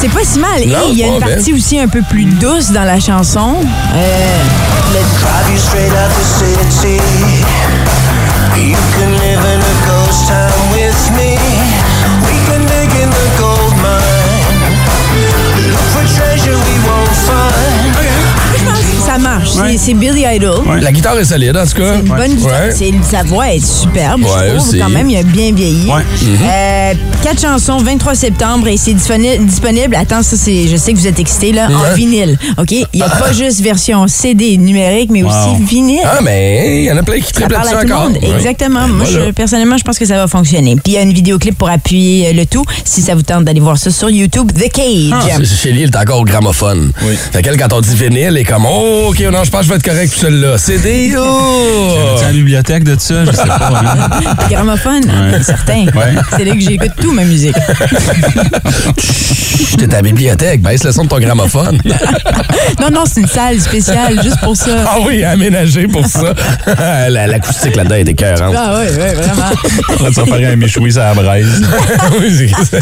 [0.00, 0.60] C'est pas si mal.
[0.66, 3.56] Non, Et il y a une partie aussi un peu plus douce dans la chanson.
[3.94, 4.38] Euh,
[4.94, 5.04] le-
[19.72, 19.78] Ouais.
[19.78, 20.60] C'est Billy Idol.
[20.66, 20.80] Ouais.
[20.80, 21.96] La guitare est solide, en tout cas.
[21.96, 22.64] Une bonne guitare.
[22.66, 22.70] Ouais.
[22.74, 24.78] C'est- Sa voix est superbe, Ouais, je trouve.
[24.78, 25.86] Quand même, il a bien vieilli.
[25.86, 26.02] Ouais.
[26.42, 29.94] Euh, quatre chansons, 23 septembre, et c'est disponi- disponible.
[29.94, 32.38] Attends, ça, c'est, je sais que vous êtes excités, là, en vinyle.
[32.58, 32.70] OK?
[32.72, 35.30] Il n'y a pas juste version CD numérique, mais Wow.
[35.30, 36.00] aussi vinyle.
[36.04, 38.10] Ah, mais il y en a plein qui Ça triplent le encore.
[38.10, 38.18] monde.
[38.22, 38.86] Exactement.
[38.88, 39.26] Moi, Voilà.
[39.26, 40.74] je- personnellement, je pense que ça va fonctionner.
[40.76, 43.44] Puis il y a une vidéoclip pour appuyer euh, le tout, si ça vous tente
[43.44, 44.50] d'aller voir ça sur YouTube.
[44.52, 45.10] The Cage.
[45.12, 46.92] Ah, c'est- Chélie, elle est encore au gramophone.
[47.02, 47.14] Oui.
[47.32, 49.64] Fait qu'elle, quand on dit vinyle, elle est comme, oh, OK, non, je pense que
[49.64, 50.58] je vais être correct pour celle-là.
[50.58, 52.16] CD, oh!
[52.18, 53.24] Tu à la bibliothèque de ça?
[53.24, 53.82] Je sais pas.
[53.84, 54.34] hein.
[54.50, 55.42] Gramophone, Ouais.
[55.42, 55.86] certain.
[55.94, 56.14] Ouais.
[56.36, 57.56] C'est là que j'écoute tout ma musique.
[58.98, 61.78] Chut, T'es à la bibliothèque, baisse le son de ton gramophone.
[62.80, 64.70] Non, non, c'est une salle spéciale juste pour ça.
[64.86, 66.32] ah oui, aménagé pour ça.
[67.08, 68.54] La- L'acoustique là-dedans est écœurante.
[68.56, 70.12] Ah oui, oui, vraiment.
[70.12, 71.62] Ça paraît un méchoui, ça à la braise.
[72.20, 72.78] oui, c'est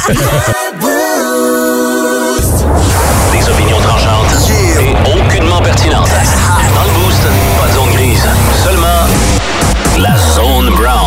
[3.32, 6.08] Des opinions tranchantes et aucunement pertinentes.
[9.98, 10.97] La zone brown.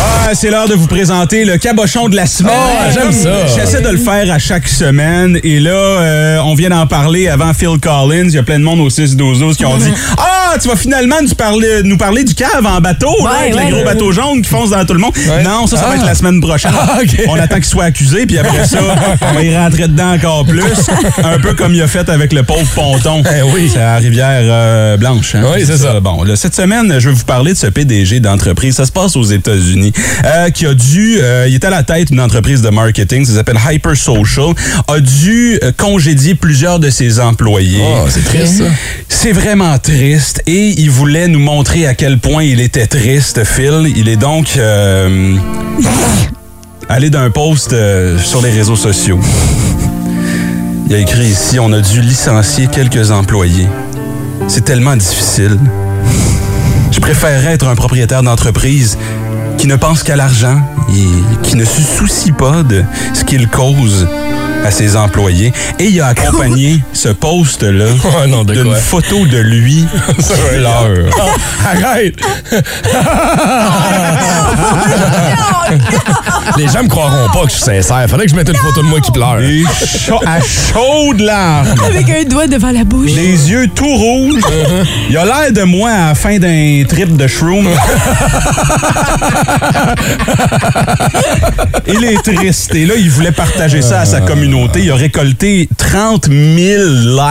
[0.00, 2.52] Ah, c'est l'heure de vous présenter le cabochon de la semaine.
[2.54, 3.46] Ah, j'aime ça.
[3.46, 5.38] J'essaie de le faire à chaque semaine.
[5.42, 8.26] Et là, euh, on vient d'en parler avant Phil Collins.
[8.26, 11.16] Il y a plein de monde au 6-12-12 qui ont dit Ah, tu vas finalement
[11.22, 13.64] nous parler, nous parler du cave en bateau, là, avec ouais.
[13.66, 15.12] les gros bateaux jaunes qui foncent dans tout le monde.
[15.44, 15.96] Non, ça, ça va Ah.
[15.96, 16.72] être la semaine prochaine.
[16.78, 16.98] Ah.
[17.28, 18.78] On attend qu'il soit accusé, puis après ça,
[19.30, 20.62] on va y rentrer dedans encore plus.
[21.24, 23.22] Un peu comme il a fait avec le pauvre ponton.
[23.38, 23.70] Eh oui.
[23.72, 25.34] C'est à Rivière euh, Blanche.
[25.34, 25.42] hein.
[25.54, 26.00] Oui, c'est ça.
[26.00, 28.76] Bon, là, cette semaine, je vais vous parler de ce PDG d'entreprise.
[28.76, 29.87] Ça se passe aux États-Unis,
[30.24, 33.34] euh, qui a dû, euh, il est à la tête d'une entreprise de marketing, ça
[33.34, 34.54] s'appelle Hyper Social,
[34.86, 37.82] a dû euh, congédier plusieurs de ses employés.
[37.82, 38.70] Oh, c'est triste, ça.
[39.08, 43.92] C'est vraiment triste et il voulait nous montrer à quel point il était triste, Phil.
[43.96, 44.58] Il est donc
[46.88, 47.74] allé d'un post
[48.22, 49.18] sur les réseaux sociaux.
[50.88, 53.66] Il a écrit ici, on a dû licencier quelques employés.
[54.46, 55.58] C'est tellement difficile.
[56.90, 58.96] Je préférerais être un propriétaire d'entreprise
[59.58, 60.60] qui ne pense qu'à l'argent
[60.94, 64.06] et qui ne se soucie pas de ce qu'il cause
[64.64, 65.52] à ses employés.
[65.78, 68.76] Et il a accompagné ce post-là Oh non, de d'une quoi?
[68.76, 69.86] photo de lui
[70.18, 71.10] qui pleure.
[71.66, 72.16] Arrête!
[76.56, 78.06] Les gens me croiront pas que je suis sincère.
[78.08, 79.38] Fallait que je mette une photo de moi qui pleure.
[79.84, 81.74] Chaud- à chaudes larmes.
[81.86, 83.10] Avec un doigt devant la bouche.
[83.12, 84.42] Les yeux tout rouges.
[85.10, 87.68] Il a l'air de moi à la fin d'un trip de shroom.
[91.86, 92.74] il est triste.
[92.74, 94.47] Et là, il voulait partager ça à sa communauté.
[94.76, 96.82] Il a récolté 30 000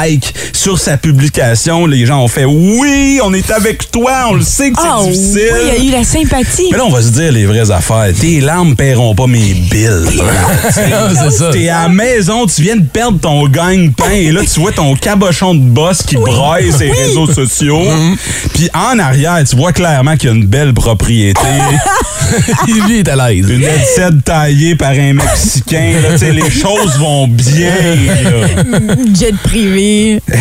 [0.04, 1.86] likes sur sa publication.
[1.88, 4.28] Les gens ont fait «Oui, on est avec toi.
[4.30, 5.50] On le sait que c'est Ah oui, difficile.
[5.62, 6.68] il y a eu la sympathie.
[6.72, 8.10] Mais là, on va se dire les vraies affaires.
[8.20, 9.88] Tes larmes paieront pas mes billes.
[10.72, 11.50] c'est ça.
[11.52, 14.96] T'es à la maison, tu viens de perdre ton gagne-pain et là, tu vois ton
[14.96, 17.82] cabochon de boss qui braille ses réseaux sociaux.
[18.54, 21.40] Puis en arrière, tu vois clairement qu'il y a une belle propriété.
[22.68, 23.50] Lui est à l'aise.
[23.50, 25.94] Une headset taillée par un Mexicain.
[26.04, 27.70] Là, les choses vont combien,
[28.06, 28.96] là?
[29.18, 30.22] Jet privé.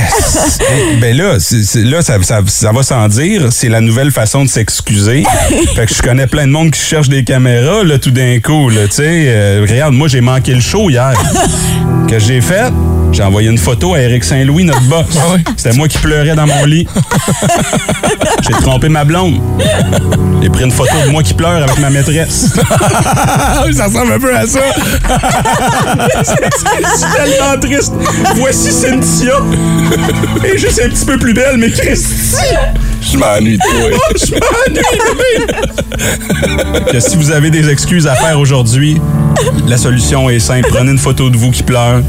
[1.01, 1.35] Ben là,
[1.75, 3.49] là ça, ça- ça va sans dire.
[3.53, 5.23] C'est la nouvelle façon de s'excuser.
[5.77, 8.69] fait que je connais plein de monde qui cherche des caméras, là, tout d'un coup,
[8.71, 9.25] là, tu sais.
[9.29, 11.13] Euh, regarde, moi, j'ai manqué le show hier.
[12.09, 12.73] que j'ai fait?
[13.13, 15.07] J'ai envoyé une photo à Eric Saint-Louis, notre boss.
[15.57, 16.87] C'était moi qui pleurais dans mon lit.
[18.43, 19.41] j'ai trompé ma blonde.
[20.43, 22.53] J'ai pris une photo de moi qui pleure avec ma maîtresse.
[22.71, 24.61] Ah ça ressemble un peu à ça.
[26.57, 27.93] Suis tellement triste.
[28.37, 29.41] Voici Cynthia.
[30.45, 32.37] Est juste un petit peu plus belle, mais Christy.
[33.01, 33.91] Je m'ennuie de toi.
[34.17, 35.47] Je m'ennuie.
[36.91, 39.01] Que si vous avez des excuses à faire aujourd'hui,
[39.67, 40.69] la solution est simple.
[40.71, 42.03] Prenez une photo de vous qui pleure,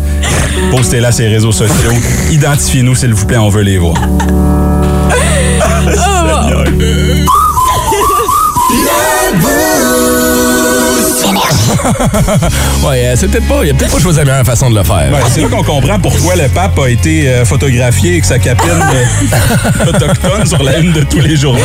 [0.71, 1.93] postez-la sur les réseaux sociaux,
[2.31, 3.95] identifiez-nous, s'il vous plaît, on veut les voir.
[12.87, 13.63] Ouais, euh, c'est peut-être pas.
[13.63, 15.09] Il a peut-être pas choisi la meilleure façon de le faire.
[15.11, 18.69] Ouais, c'est là qu'on comprend pourquoi le pape a été euh, photographié avec sa capine
[18.69, 21.59] euh, autochtone sur la une de tous les journaux.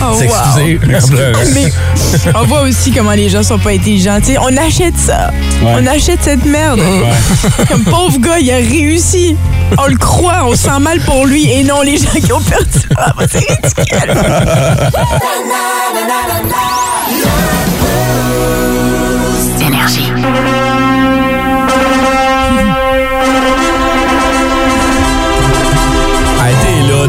[0.00, 0.80] Oh, S'excuser.
[1.54, 1.72] Mais
[2.34, 4.18] on voit aussi comment les gens sont pas intelligents.
[4.40, 5.30] On achète ça.
[5.62, 5.74] Ouais.
[5.80, 6.80] On achète cette merde.
[7.68, 9.36] Comme pauvre gars, il a réussi.
[9.78, 12.88] On le croit, on sent mal pour lui et non les gens qui ont perdu.
[12.96, 14.14] Ah, bah, c'est ridicule.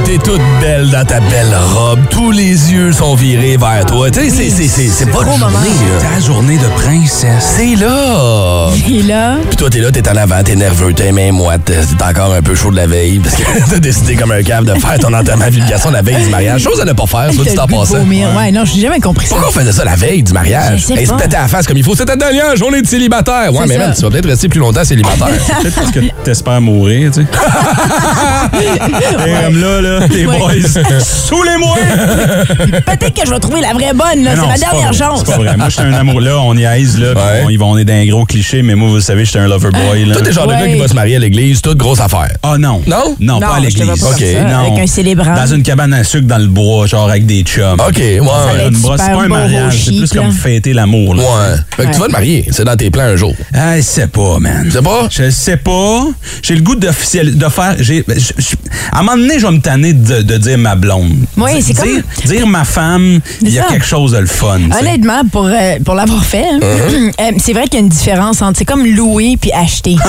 [0.08, 2.00] T'es toute belle dans ta belle robe.
[2.10, 4.10] Tous les yeux sont virés vers toi.
[4.10, 6.00] Tu sais, c'est- c'est- c'est c'est pas journée, là.
[6.16, 7.56] Ta journée de princesse.
[7.58, 8.70] C'est là.
[8.90, 12.04] Et là, Puis toi, t'es là, t'es en avant, t'es nerveux, t'es main moite, t'es
[12.04, 14.74] encore un peu chaud de la veille parce que t'as décidé comme un cave de
[14.80, 16.62] faire ton enterrement de vulgation la veille du mariage.
[16.62, 17.98] Chose à ne pas faire, soit t'as dit en le goût de passant.
[17.98, 18.30] vomir.
[18.38, 19.36] Ouais, non, j'ai jamais compris ça.
[19.36, 20.86] Pourquoi on faisait ça la veille du mariage?
[20.90, 21.96] Hey, se péter à la face comme il faut.
[21.98, 23.52] C'est ta dernière journée de célibataire.
[23.54, 25.28] Ouais, C'est mais même, tu vas peut-être rester plus longtemps célibataire.
[25.62, 27.28] Peut-être parce que t'espères mourir, tu sais.
[28.58, 30.38] Et comme là, là, les Ouais.
[30.40, 31.78] boys, sous les mois!
[32.86, 34.32] Peut-être que je vais trouver la vraie bonne, là.
[34.36, 35.24] C'est ma dernière chance.
[35.26, 35.58] C'est pas vrai.
[35.58, 36.22] Moi, j'étais un amour.
[36.22, 37.14] Là, on y aise, là.
[37.14, 37.44] puis Ouais.
[37.46, 39.48] On, y va, on est dans un gros cliché, mais moi, vous savez, j'étais un
[39.48, 40.14] lover boy, là.
[40.14, 40.74] Toi, t'es le genre de gars Ouais.
[40.74, 42.30] qui va se marier à l'église, toute grosse affaire.
[42.44, 42.82] Ah non.
[42.88, 43.16] Non?
[43.20, 44.04] Non, pas à je l'église.
[44.04, 44.22] Ok.
[44.50, 44.60] Non.
[44.68, 45.36] Avec un célébrant.
[45.36, 47.80] Dans une cabane à sucre dans le bois, genre avec des chums.
[47.80, 48.20] OK, ouais.
[48.20, 48.28] Ouais.
[48.72, 51.24] c'est pas un mariage, c'est plus comme fêter l'amour, là.
[51.24, 51.56] Ouais.
[51.76, 52.00] Fait que tu Ouais.
[52.00, 52.48] vas te marier.
[52.52, 53.34] C'est dans tes plans un jour.
[53.54, 54.64] Ah, je sais pas, man.
[54.66, 55.08] Tu sais pas?
[55.10, 56.06] Je sais pas.
[56.42, 57.76] J'ai le goût d'officiel de faire.
[57.80, 58.56] J'ai, je- je-
[58.92, 61.16] à un moment donné, je vais me tanner de, de dire ma blonde.
[61.38, 63.70] Oui, Dire- c'est comme- dire, dire ma femme, il y a ça.
[63.70, 64.60] quelque chose de le fun.
[64.72, 64.78] tu.
[64.78, 67.12] Honnêtement, pour, euh, pour l'avoir fait, hein, Uh-huh.
[67.22, 68.58] euh, c'est vrai qu'il y a une différence entre.
[68.60, 69.96] C'est comme louer puis acheter.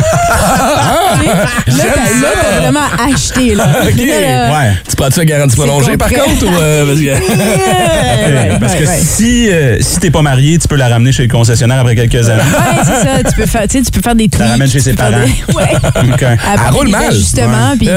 [1.66, 2.80] Tu sais, là, t'as- vraiment
[3.12, 3.54] acheté.
[3.54, 3.64] Là.
[3.82, 3.96] OK.
[3.96, 4.72] Là, Ouais.
[4.88, 6.44] Tu prends-tu la garantie prolongée, par contre?
[6.44, 9.00] Ou, euh, parce que- Ouais, Parce que ouais.
[9.02, 12.28] si, euh, si t'es pas marié, tu peux la ramener chez le concessionnaire après quelques
[12.28, 12.42] années.
[12.42, 13.30] Ouais, c'est ça.
[13.30, 14.40] Tu peux faire, tu tu peux faire des tweets.
[14.40, 15.10] la ramènes chez tu ses parents.
[15.18, 15.72] des- Ouais.
[16.12, 16.22] OK.
[16.22, 17.04] Après roule mal.
[17.08, 17.88] ajustements, puis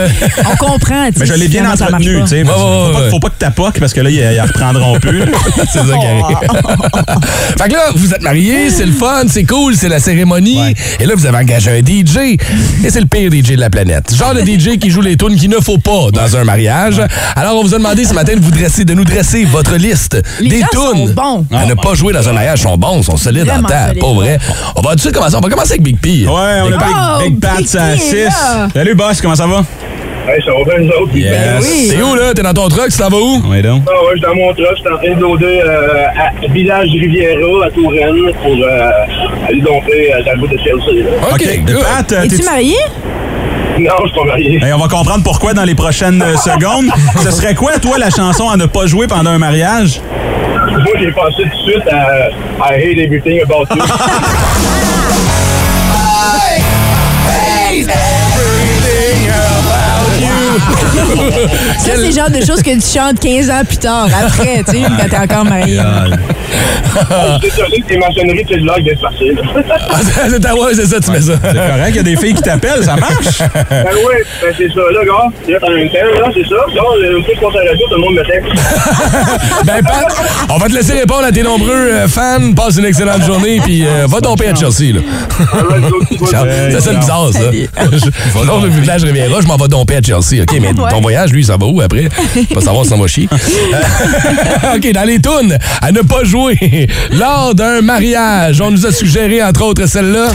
[0.51, 1.07] on comprend.
[1.07, 2.09] tu sais, Mais je l'ai bien ça marche pas.
[2.09, 2.53] Ouais, ouais, faut,
[2.93, 3.09] pas- ouais.
[3.09, 5.21] faut pas que t'appoques parce que là, ils, ils reprendront plus.
[5.71, 6.37] c'est ça qui arrive.
[7.57, 10.59] fait que là, vous êtes mariés, c'est le fun, c'est cool, c'est la cérémonie.
[10.59, 10.73] Ouais.
[10.99, 12.37] Et là, vous avez engagé un DJ.
[12.83, 14.13] Et c'est le pire DJ de la planète.
[14.15, 17.01] Genre le DJ qui joue les tunes qu'il ne faut pas dans un mariage.
[17.35, 20.21] Alors, on vous a demandé ce matin de, vous dresser, de nous dresser votre liste
[20.39, 21.45] Les des tunes sont bons.
[21.51, 22.61] à ne pas jouer dans un mariage.
[22.61, 23.67] sont bons, sont solides en temps.
[23.99, 24.39] Pas vrai.
[24.75, 25.35] On va tout de suite commencer?
[25.35, 26.25] On va commencer avec Big P.
[26.27, 27.35] Ouais, on a Big.
[27.35, 28.15] Oh, Pat, Big ça à P est 6.
[28.25, 28.67] là.
[28.73, 29.63] Salut, boss, comment ça va?
[30.27, 31.15] Hey, ça va bien, nous autres?
[31.15, 31.33] Yes.
[31.61, 31.89] oui.
[31.89, 32.33] T'es où, là?
[32.33, 32.89] T'es dans ton truck?
[32.95, 33.41] T'en vas où?
[33.49, 33.81] Ouais, donc.
[33.87, 36.47] Ah ouais, je suis dans mon truck, je suis en train de loader euh, à
[36.53, 41.03] Village Riviera, à Touraine, pour euh, aller dompter euh, dans le bout de Chelsea.
[41.03, 41.27] là.
[41.33, 41.41] OK.
[41.41, 41.65] OK.
[41.65, 41.83] good.
[41.83, 42.75] Pat, euh, Es-tu marié?
[43.79, 44.59] Non, je suis pas marié.
[44.63, 46.91] Hey, on va comprendre pourquoi dans les prochaines euh, secondes.
[47.23, 50.01] Ce serait quoi, toi, la chanson à ne pas jouer pendant un mariage?
[50.71, 52.29] Moi, j'ai passé tout de suite à
[52.59, 53.81] I hate everything about you.
[60.63, 60.90] Ah.
[61.79, 64.71] Ça, c'est le genre de choses que tu chantes 15 ans plus tard, après, tu
[64.71, 65.79] sais, quand t'es encore marié.
[66.93, 69.31] Je suis désolé que tes maçonneries de cellulaire d'être passé.
[69.33, 69.41] là.
[69.89, 69.97] Ah,
[70.29, 71.33] c'est ta- ouais, c'est ça, tu mets ça.
[71.41, 73.39] C'est correct, il y a des filles qui t'appellent, ça marche?
[73.69, 75.67] Ben ouais, ben c'est ça, là, gars.
[75.67, 76.55] As une telle, là, c'est ça.
[76.75, 78.51] Là, le coup de conservation, tout le monde me texte.
[79.65, 80.07] Ben, Pat,
[80.49, 82.51] on va te laisser répondre à tes nombreux euh, fans.
[82.55, 85.01] Passe une excellente journée, puis euh, va domper à Chelsea, là.
[86.19, 87.39] C'est ça le bizarre, ça.
[88.45, 90.41] Non, le village Riviera, je m'en vais domper à Chelsea.
[90.43, 92.09] OK, mais ton voyage, lui, ça va où après?
[92.53, 93.27] Pas savoir si ça va chier.
[93.31, 98.59] Euh, OK, dans les tunes, à ne pas jouer lors d'un mariage.
[98.61, 100.27] On nous a suggéré, entre autres, celle-là.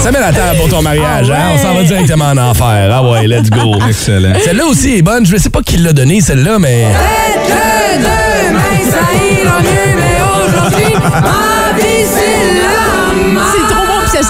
[0.00, 1.50] Ça met la table pour ton mariage, Ah hein?
[1.54, 2.90] On s'en va directement en enfer.
[2.92, 3.76] Ah ouais, let's go.
[3.88, 4.32] Excellent.
[4.44, 5.24] Celle-là aussi est bonne.
[5.26, 6.86] Je ne sais pas qui l'a donnée, celle-là, mais...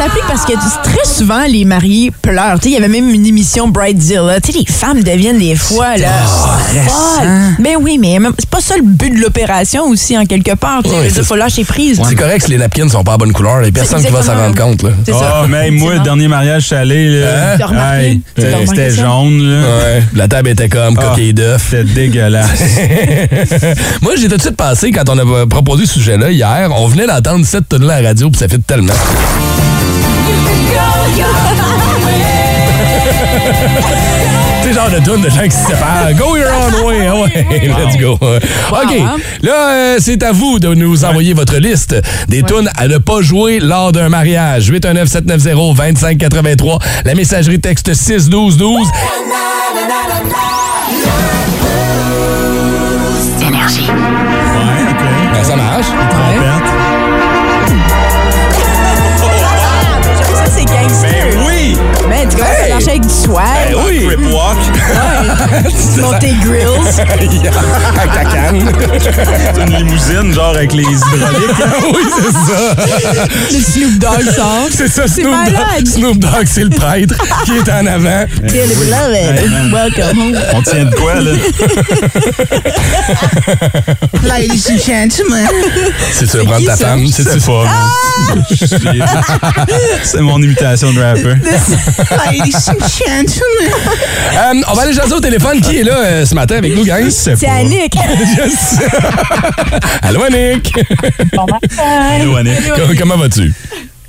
[0.02, 2.58] s'applique parce que très souvent, les mariés pleurent.
[2.60, 4.40] Tu sais, Il y avait même une émission Bridezilla.
[4.40, 6.08] Tu sais, les femmes deviennent des fois là,
[6.88, 7.28] folles.
[7.58, 10.82] Mais oui, mais c'est pas ça le but de l'opération aussi, en quelque part.
[10.82, 12.00] Tu sais, je c'est- faut lâcher prise.
[12.08, 13.60] C'est correct si les napkins sont pas à bonne couleur.
[13.62, 14.82] Il y a personne qui va s'en rendre compte.
[14.82, 14.90] Là.
[15.04, 15.42] C'est ça.
[15.42, 16.72] Ah, mais moi, le dernier mariage.
[16.72, 17.56] Hein?
[17.64, 18.04] Remarqué?
[18.06, 19.62] hey, T'as remarqué C'était jaune, là.
[19.62, 20.02] Ouais.
[20.14, 21.02] La table était comme Ah.
[21.10, 21.68] coquille d'œuf.
[21.70, 22.48] C'était dégueulasse.
[24.02, 27.06] Moi, j'ai tout de suite pensé, quand on a proposé ce sujet-là hier, on venait
[27.06, 28.94] d'entendre cette là à la radio, puis ça fait tellement.
[34.62, 36.12] C'est genre de tune de gens qui se séparent.
[36.16, 37.06] Go your own way.
[37.08, 38.12] Ah ouais, let's go.
[38.22, 38.94] OK.
[39.00, 39.16] hein?
[39.42, 41.94] Là, euh, c'est à vous de nous envoyer votre liste
[42.28, 44.70] des tunes à ne pas jouer lors d'un mariage.
[44.70, 46.78] 819-790-2583.
[47.04, 48.86] La messagerie texte 61212.
[48.86, 48.92] ouais,
[54.88, 55.02] OK.
[55.34, 55.86] Ben, ça marche.
[62.72, 62.88] Ben, tu vois, ça Hey!
[62.88, 63.68] marche avec du swag.
[63.68, 64.06] Ben oui.
[64.06, 64.58] Crip walk.
[65.98, 66.88] Monter grills.
[67.96, 68.72] Avec ta canne.
[69.54, 71.62] C'est une limousine, genre avec les hydrauliques.
[71.94, 72.74] oui, c'est ça.
[73.52, 74.68] Le Snoop Dogg sort.
[74.70, 75.87] C'est ça, Snoop Dogg.
[75.87, 78.24] Snoop Dogg, c'est le prêtre qui est en avant.
[78.42, 79.72] Dearly beloved.
[79.72, 80.38] Welcome home.
[80.54, 81.32] On tient de quoi, là?
[84.24, 85.48] Ladies and gentlemen.
[86.12, 86.87] Si tu veux prendre ta ça?
[86.87, 88.44] femme, c'est pas, man.
[90.04, 91.37] C'est mon imitation de rapper.
[92.30, 92.62] Ladies.
[92.68, 95.61] Euh, on va aller jaser au téléphone.
[95.61, 97.09] Qui est là euh, ce matin avec nous, gang?
[97.11, 97.37] C'est.
[97.46, 97.94] Annick.
[97.94, 98.79] Yes.
[100.03, 100.72] Allô, Annick.
[101.79, 102.68] Allô, Annick.
[102.75, 103.53] Com- Comment vas-tu?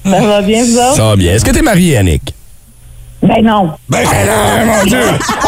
[0.05, 0.95] Ça va bien, vous autres?
[0.95, 1.33] Ça va bien.
[1.33, 2.33] Est-ce que t'es mariée, Annick?
[3.21, 3.71] Ben non.
[3.89, 4.99] Ben non, mon Dieu!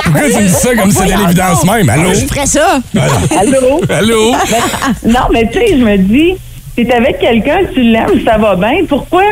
[0.04, 1.90] Pourquoi tu dis ça comme si c'était l'évidence même?
[1.90, 2.14] Allô?
[2.14, 2.80] Je ferais ça.
[3.38, 3.82] Allô?
[3.90, 4.32] Allô?
[5.06, 6.36] non, mais tu sais, je me dis,
[6.78, 8.86] si t'es avec quelqu'un, tu l'aimes, ça va bien.
[8.88, 9.24] Pourquoi?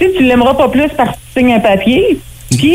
[0.00, 2.18] Tu sais, tu l'aimeras pas plus parce que tu signes un papier.
[2.56, 2.74] Puis,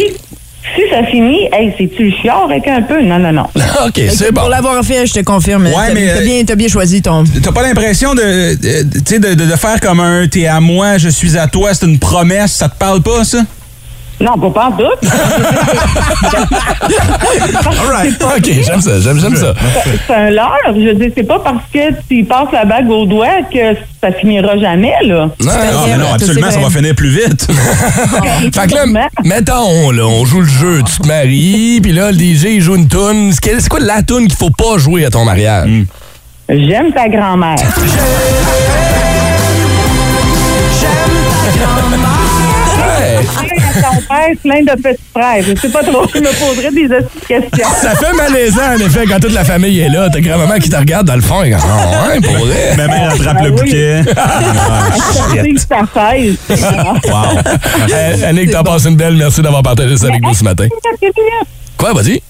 [0.76, 3.02] si ça finit, hey, c'est-tu le chiard avec un peu?
[3.02, 3.44] Non, non, non.
[3.86, 4.42] OK, c'est bon.
[4.42, 5.66] Pour l'avoir fait, je te confirme.
[5.68, 7.24] Ouais, T'as- mais, T'as euh, bien, t'as bien choisi ton.
[7.44, 11.48] T'as pas l'impression de, de, de faire comme un t'es à moi, je suis à
[11.48, 13.40] toi, c'est une promesse, ça te parle pas, ça?
[14.20, 15.00] Non, pas pas en doute.
[18.22, 19.54] OK, j'aime ça, j'aime, j'aime ça.
[20.08, 20.58] c'est un leurre.
[20.68, 24.12] Je veux dire, c'est pas parce que tu passes la bague au doigt que ça
[24.12, 25.30] finira jamais, là.
[25.40, 27.48] Non, Non, mais non, absolument, ça va finir plus vite.
[28.54, 28.86] Fait que là,
[29.24, 32.76] mettons, là, on joue le jeu, tu te maries, puis là, le DJ il joue
[32.76, 33.32] une toune.
[33.34, 35.70] C'est quoi la toune qu'il faut pas jouer à ton mariage?
[36.50, 37.56] J'aime ta grand-mère.
[40.84, 42.60] Ouais.
[42.60, 42.63] ton
[43.28, 45.44] père, plein de petits frères.
[45.44, 46.88] Je sais pas trop, je me poserais des
[47.28, 47.70] questions.
[47.82, 50.10] Ça fait malaisant, en effet, quand toute la famille est là.
[50.12, 52.76] T'as grand-maman qui te regarde dans le fond et comme, ah ouais, pour vrai.
[52.78, 53.62] Ma mère attrape le Ben oui.
[53.62, 54.04] bouquet.
[55.94, 56.40] Fête.
[57.06, 57.40] Wow.
[57.94, 59.16] Euh, Annick, t'en passes une belle.
[59.16, 60.68] Merci d'avoir partagé ça avec nous ce matin.
[61.78, 62.22] Quoi, vas-y?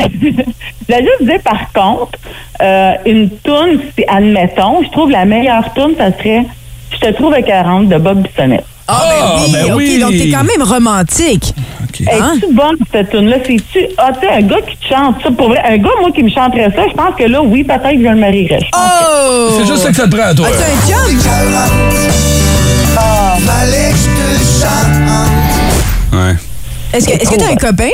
[0.00, 2.18] Je voulais juste dire, par contre,
[2.60, 6.44] euh, une toune, si, admettons, je trouve la meilleure toune, ça serait
[6.92, 8.64] Je te trouve écœurante de Bob Bissonnette.
[8.88, 9.98] Ah, oui, ben OK, oui.
[9.98, 11.54] donc t'es quand même romantique.
[12.00, 12.34] Hein?
[12.36, 13.36] Es-tu bonne, cette tune-là?
[13.46, 13.86] C'est-tu.
[13.96, 16.22] Ah, tu sais, un gars qui te chante ça, pour vrai, un gars, moi, qui
[16.22, 18.60] me chanterait ça, je pense que là, oui, peut-être que je le marierais.
[18.76, 19.48] Oh!
[19.58, 20.46] C'est juste ça que ça te prend à toi.
[20.46, 20.50] Un
[20.86, 21.18] chum?
[23.88, 24.96] Je te le chante.
[26.12, 26.34] Ouais.
[26.92, 27.90] Est-ce que est-ce que t'as un copain?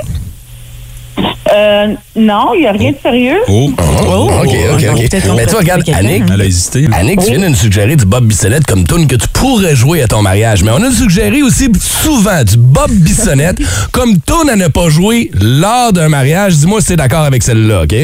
[1.55, 3.39] Euh, non, il n'y a rien de sérieux.
[3.49, 3.71] Oh.
[4.07, 5.11] Oh, OK, OK, donc OK.
[5.11, 5.83] peut-être on Mais toi, regarde.
[5.95, 6.89] Annick, Elle a hésité.
[6.93, 10.03] Annick, tu viens de nous suggérer du Bob Bissonnette comme tune que tu pourrais jouer
[10.03, 10.63] à ton mariage.
[10.63, 13.59] Mais on a suggéré aussi souvent du Bob Bissonnette
[13.93, 16.55] comme tune à ne pas jouer lors d'un mariage.
[16.57, 17.95] Dis-moi si t'es d'accord avec celle-là, OK?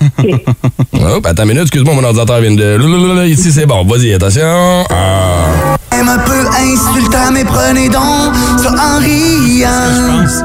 [1.24, 3.26] Attends une minute, excuse-moi, mon ordinateur vient de...
[3.26, 3.84] Ici, c'est bon.
[3.84, 4.84] Vas-y, attention.
[4.90, 5.76] Ah.
[5.92, 9.68] Un peu insultant, mais prenez donc ça en Je riant.
[10.22, 10.42] pense.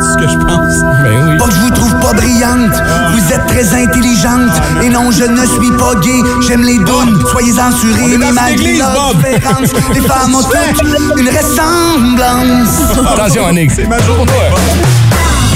[0.00, 0.63] C'est ce que je pense.
[1.04, 1.38] Ben oui.
[1.38, 2.72] Pas que je vous trouve pas brillante,
[3.12, 4.50] vous êtes très intelligente.
[4.82, 7.22] Et non, je ne suis pas gay, j'aime les dounes.
[7.30, 12.98] Soyez On est dans mais malgré leur différence, les femmes ont toutes une ressemblance.
[13.12, 13.70] Attention, Annick.
[13.70, 14.32] C'est ma journée.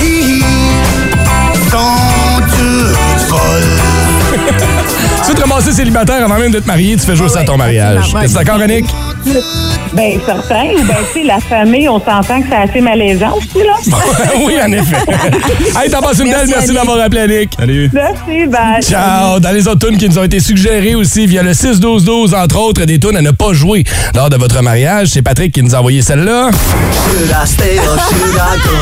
[0.01, 0.45] Hi, hi,
[1.71, 3.79] sont toutes folles.
[5.25, 7.45] Tu veux te ramasser célibataire avant même de te marier, tu fais jouer ça à
[7.45, 7.99] ton mariage.
[8.15, 8.29] absolument.
[8.29, 8.87] T'es d'accord, Annick?
[9.95, 10.65] Ben, certain.
[10.75, 13.75] Ou ben, tu sais, la famille, on s'entend que c'est assez malaisant aussi, là.
[14.45, 14.97] oui, en effet.
[15.83, 16.47] hey, t'en passes une belle.
[16.49, 17.51] Merci, d'avoir appelé, Annick.
[17.59, 17.91] Salut.
[17.93, 18.83] Merci, bye.
[18.83, 19.41] Ciao!
[19.41, 22.85] Dans les autres tunes qui nous ont été suggérées aussi via le 6-12-12, entre autres,
[22.85, 25.09] des tunes à ne pas jouer lors de votre mariage.
[25.09, 26.51] C'est Patrick qui nous a envoyé celle-là.
[26.51, 28.77] Should I stay or should I go?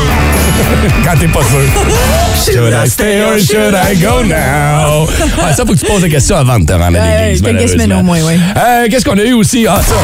[1.05, 2.55] Quand t'es pas sûr.
[2.55, 5.07] Should I stay or should I go now?
[5.43, 7.43] Ah, ça, faut que tu poses la question avant de te rendre à l'église.
[7.43, 8.01] quelques semaines malheureusement.
[8.01, 8.41] au moins, oui.
[8.57, 9.67] Euh, Qu'est-ce qu'on a eu aussi?
[9.69, 9.95] Ah, ça.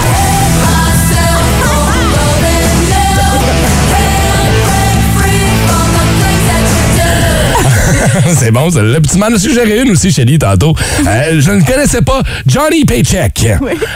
[8.38, 8.82] C'est bon, ça.
[8.82, 10.74] Le petit man a suggéré une aussi, Shelly, tantôt.
[11.06, 13.46] Euh, je ne connaissais pas Johnny Paycheck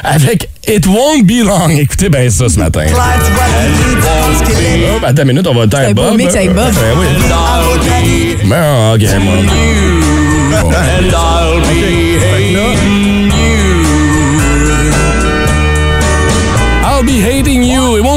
[0.02, 1.68] avec It Won't Be Long.
[1.70, 2.86] Écoutez bien ça ce matin.
[2.92, 2.96] Oh,
[5.04, 6.14] attends une minute, on va le taire Bob.
[6.14, 6.54] Un mix avec euh,
[8.44, 9.34] Ben, ok, moi.
[10.62, 10.70] Bon.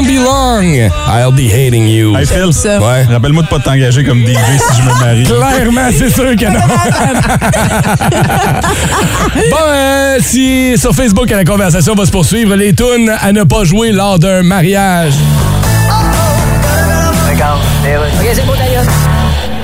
[0.00, 0.90] won't be long.
[1.06, 2.14] I'll be hating you.
[2.16, 2.78] Hey Phil, ça.
[2.80, 3.04] Ouais.
[3.04, 5.24] rappelle-moi de pas t'engager comme DJ si je me marie.
[5.24, 6.60] Clairement, c'est sûr que non.
[9.50, 13.64] bon, euh, si sur Facebook, la conversation va se poursuivre, les tunes à ne pas
[13.64, 15.14] jouer lors d'un mariage.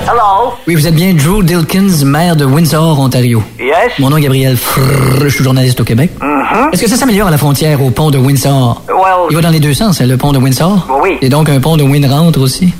[0.09, 0.53] Hello.
[0.65, 3.43] Oui, vous êtes bien Drew Dilkins, maire de Windsor, Ontario.
[3.59, 3.99] Yes.
[3.99, 6.11] Mon nom est Gabriel Frrr, je suis journaliste au Québec.
[6.21, 6.69] Mhm.
[6.71, 8.83] Est-ce que ça s'améliore à la frontière au pont de Windsor?
[8.87, 10.87] Well, Il va dans les deux sens, hein, le pont de Windsor?
[11.03, 11.17] Oui.
[11.21, 12.73] Et donc un pont de Winrentre aussi?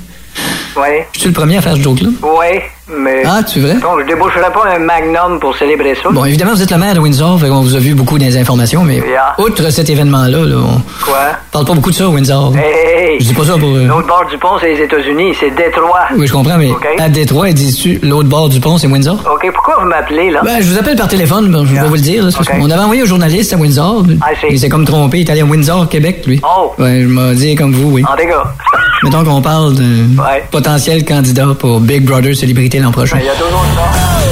[0.80, 1.02] Oui.
[1.12, 2.08] Je suis le premier à faire ce joke-là?
[2.22, 2.60] Oui,
[2.96, 3.22] mais.
[3.26, 3.74] Ah, tu vrai?
[3.74, 6.08] Donc, je déboucherai pas un magnum pour célébrer ça.
[6.10, 8.36] Bon, évidemment, vous êtes le maire de Windsor, fait qu'on vous a vu beaucoup les
[8.36, 9.34] informations, mais Yeah.
[9.38, 11.16] outre cet événement-là, là, on Quoi?
[11.52, 12.52] parle pas beaucoup de ça à Windsor.
[12.56, 13.20] Hey, hey.
[13.20, 13.70] Je dis pas ça pour...
[13.74, 16.06] euh, L'autre bord du pont, c'est les États-Unis, c'est Détroit.
[16.16, 16.86] Oui, je comprends, mais OK.
[16.98, 19.16] à Détroit, dis-tu l'autre bord du pont, c'est Windsor?
[19.32, 20.40] OK, pourquoi vous m'appelez, là?
[20.44, 21.84] Ben, je vous appelle par téléphone, ben, je vais Yeah.
[21.88, 22.24] vous le dire.
[22.24, 24.04] là, qu'on avait envoyé un journaliste à Windsor.
[24.08, 24.46] I see.
[24.50, 26.40] Il s'est comme trompé, il est allé à Windsor, Québec, lui.
[26.44, 26.72] Oh.
[26.78, 28.04] Ouais, je m'ai dit comme vous, oui.
[28.10, 28.30] En dégâts.
[29.04, 29.82] Mettons qu'on parle de
[30.20, 30.44] Ouais.
[30.50, 33.18] potentiel candidat pour Big Brother Célébrité l'an prochain.
[33.20, 34.27] Il y a toujours ça.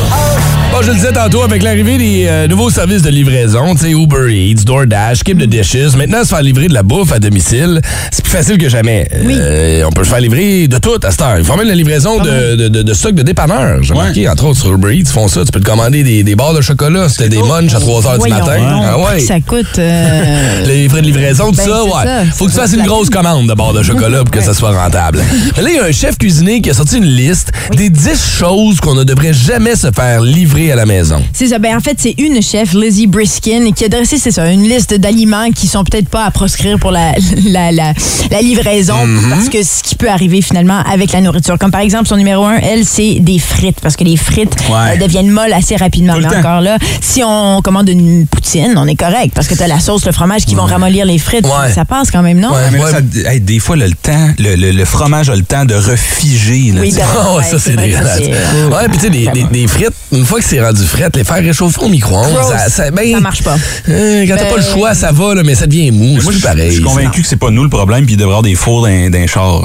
[0.76, 3.90] Bon, je le disais tantôt, avec l'arrivée des euh, nouveaux services de livraison, tu sais,
[3.92, 7.80] Uber Eats, DoorDash, Keep the Dishes, maintenant, se faire livrer de la bouffe à domicile,
[8.12, 9.08] c'est plus facile que jamais.
[9.14, 11.38] Euh, on peut se faire livrer de tout à cette heure.
[11.38, 13.82] Ils font même la livraison de, de, de, de stock de dépanneurs.
[13.82, 15.46] J'ai remarqué, entre autres, sur Uber Eats, ils font ça.
[15.46, 18.18] Tu peux te commander des, des barres de chocolat, c'était des munchs à 3 heures
[18.18, 18.82] du matin.
[18.84, 19.20] Ah ouais.
[19.20, 19.78] Ça coûte.
[19.78, 21.90] euh, Les frais de livraison, tout Ben, ça, ouais.
[22.04, 22.24] ça.
[22.34, 24.72] Faut que tu fasses une grosse commande de barres de chocolat pour que ça soit
[24.78, 25.20] rentable.
[25.56, 28.78] Là, il y a un chef cuisinier qui a sorti une liste des 10 choses
[28.80, 31.22] qu'on ne devrait jamais se faire livrer à la maison.
[31.32, 31.58] C'est ça.
[31.58, 34.94] Ben, en fait, c'est une chef, Lizzie Briskin, qui a dressé, c'est ça, une liste
[34.94, 37.12] d'aliments qui sont peut-être pas à proscrire pour la,
[37.46, 37.92] la, la,
[38.30, 39.30] la livraison, Mm-hmm.
[39.30, 41.58] parce que ce qui peut arriver finalement avec la nourriture.
[41.58, 44.96] Comme par exemple, son numéro un, elle, c'est des frites, parce que les frites Ouais.
[44.96, 46.14] euh, deviennent molles assez rapidement.
[46.18, 49.68] Mais encore là, si on commande une poutine, on est correct, parce que tu as
[49.68, 51.44] la sauce, le fromage qui vont ramollir les frites.
[51.46, 51.72] Ouais.
[51.74, 52.50] Ça passe quand même, non?
[52.50, 52.70] Ouais.
[52.72, 55.42] Mais là, ça- hey, des fois, là, le temps, le, le- le fromage a le
[55.42, 56.72] temps de refiger.
[56.72, 56.94] Là, Oui,
[57.28, 58.20] Oh, ça, c'est dégueulasse.
[58.20, 59.10] Ouais, puis tu sais,
[59.50, 62.48] des frites, une fois que c'est rendu fret, les faire réchauffer au micro-ondes, Gross.
[62.52, 63.56] ça, ça, ben, Ça marche pas.
[63.88, 66.04] euh, quand t'as Ben- pas le choix, ça va, là, mais ça devient mou.
[66.04, 66.66] Moi, C'est je plus pareil.
[66.68, 68.54] je suis convaincu que c'est pas nous le problème, puis il devrait y avoir des
[68.54, 69.62] fours d'un d'un char.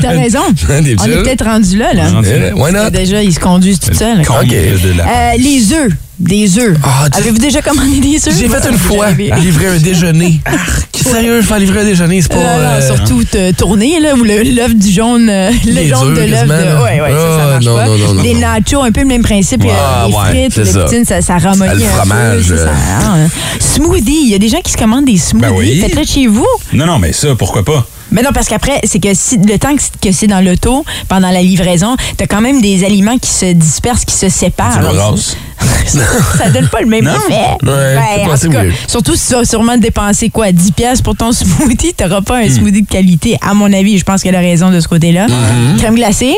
[0.00, 0.40] T'as raison.
[0.82, 2.04] Des on est peut-être rendu là, là.
[2.54, 2.90] Why not?
[2.90, 4.20] Déjà, ils se conduisent tout seuls.
[4.20, 4.52] Ok.
[4.52, 5.92] Euh, les œufs.
[6.22, 6.76] Des œufs.
[6.84, 8.34] Ah, tu- Avez-vous déjà commandé des œufs?
[8.38, 10.40] J'ai fait une fois livrer un déjeuner.
[10.94, 12.36] Sérieux, faire livrer un déjeuner, c'est pas.
[12.36, 16.14] Non, euh, surtout te tourner, là, ou le- l'œuf du jaune, euh, le Les jaune
[16.14, 16.30] de l'œuf.
[16.30, 16.62] quasiment, De...
[16.64, 16.82] là.
[16.82, 17.86] Ouais, ouais, ça, ça Ah, marche non, pas.
[17.86, 18.40] non, non, non, les non.
[18.40, 19.64] nachos, un peu le même principe.
[19.68, 20.84] Ah, les ouais, frites, c'est les ça.
[20.84, 23.00] poutines, ça, ça ramollit Ah, le un peu, fromage, ça, ça- euh.
[23.02, 23.16] ah,
[23.58, 24.20] smoothie.
[24.26, 25.48] Il y a des gens qui se commandent des smoothies.
[25.48, 25.80] Ben oui.
[25.80, 26.46] Faites-le chez vous.
[26.72, 27.84] Non, non, mais ça, pourquoi pas?
[28.12, 31.42] Mais non, parce qu'après, c'est que si, le temps que, c'est dans l'auto, pendant la
[31.42, 34.80] livraison, t'as quand même des aliments qui se dispersent, qui se séparent.
[35.86, 37.12] Ça donne pas le même Non?
[37.28, 37.40] effet.
[37.62, 38.74] Ben, Ouais, c'est en pas assez tout cas, weird.
[38.88, 42.44] surtout si tu vas sûrement dépenser quoi, 10 pièces pour ton smoothie, t'auras pas Hmm.
[42.46, 43.36] un smoothie de qualité.
[43.40, 45.26] À mon avis, je pense qu'elle a raison de ce côté-là.
[45.26, 45.78] Mm-hmm.
[45.78, 46.34] Crème glacée?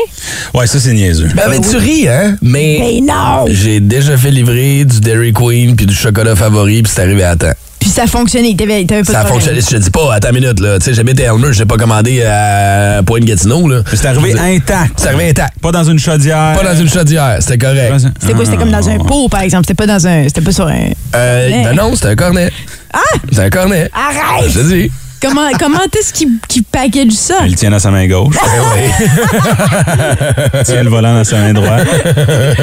[0.53, 1.29] Ouais, ça, c'est niaiseux.
[1.35, 2.35] Ben, mais tu ris, hein?
[2.41, 2.77] Mais.
[2.79, 3.45] Mais non!
[3.47, 7.35] J'ai déjà fait livrer du Dairy Queen puis du chocolat favori puis c'est arrivé à
[7.35, 7.53] temps.
[7.95, 8.53] Ça a fonctionné.
[8.57, 9.61] T'avais, t'avais pas Ça a de fonctionné.
[9.61, 10.77] Je te dis pas, attends une minute, là.
[10.79, 13.83] Tu sais, j'habite à Elmer, j'ai pas commandé à Pointe-Gatineau, là.
[13.93, 14.95] C'est arrivé intact.
[14.97, 15.61] C'est arrivé intact.
[15.61, 16.57] Pas dans une chaudière.
[16.59, 17.93] Pas dans une chaudière, c'était correct.
[18.19, 18.43] C'était quoi?
[18.43, 19.63] C'était comme dans un pot, par exemple?
[19.65, 20.23] C'était pas dans un.
[20.23, 20.89] C'était pas sur un.
[21.15, 22.51] Euh, ben non, c'était un cornet.
[22.91, 22.99] Ah!
[23.29, 23.89] C'était un cornet.
[23.93, 24.51] Arrête!
[24.51, 24.91] Je te dis.
[25.27, 27.39] Comment, comment est-ce qu'il, qu'il package ça?
[27.47, 28.35] Il tient dans sa main gauche.
[30.55, 31.87] Il tient le volant dans sa main droite.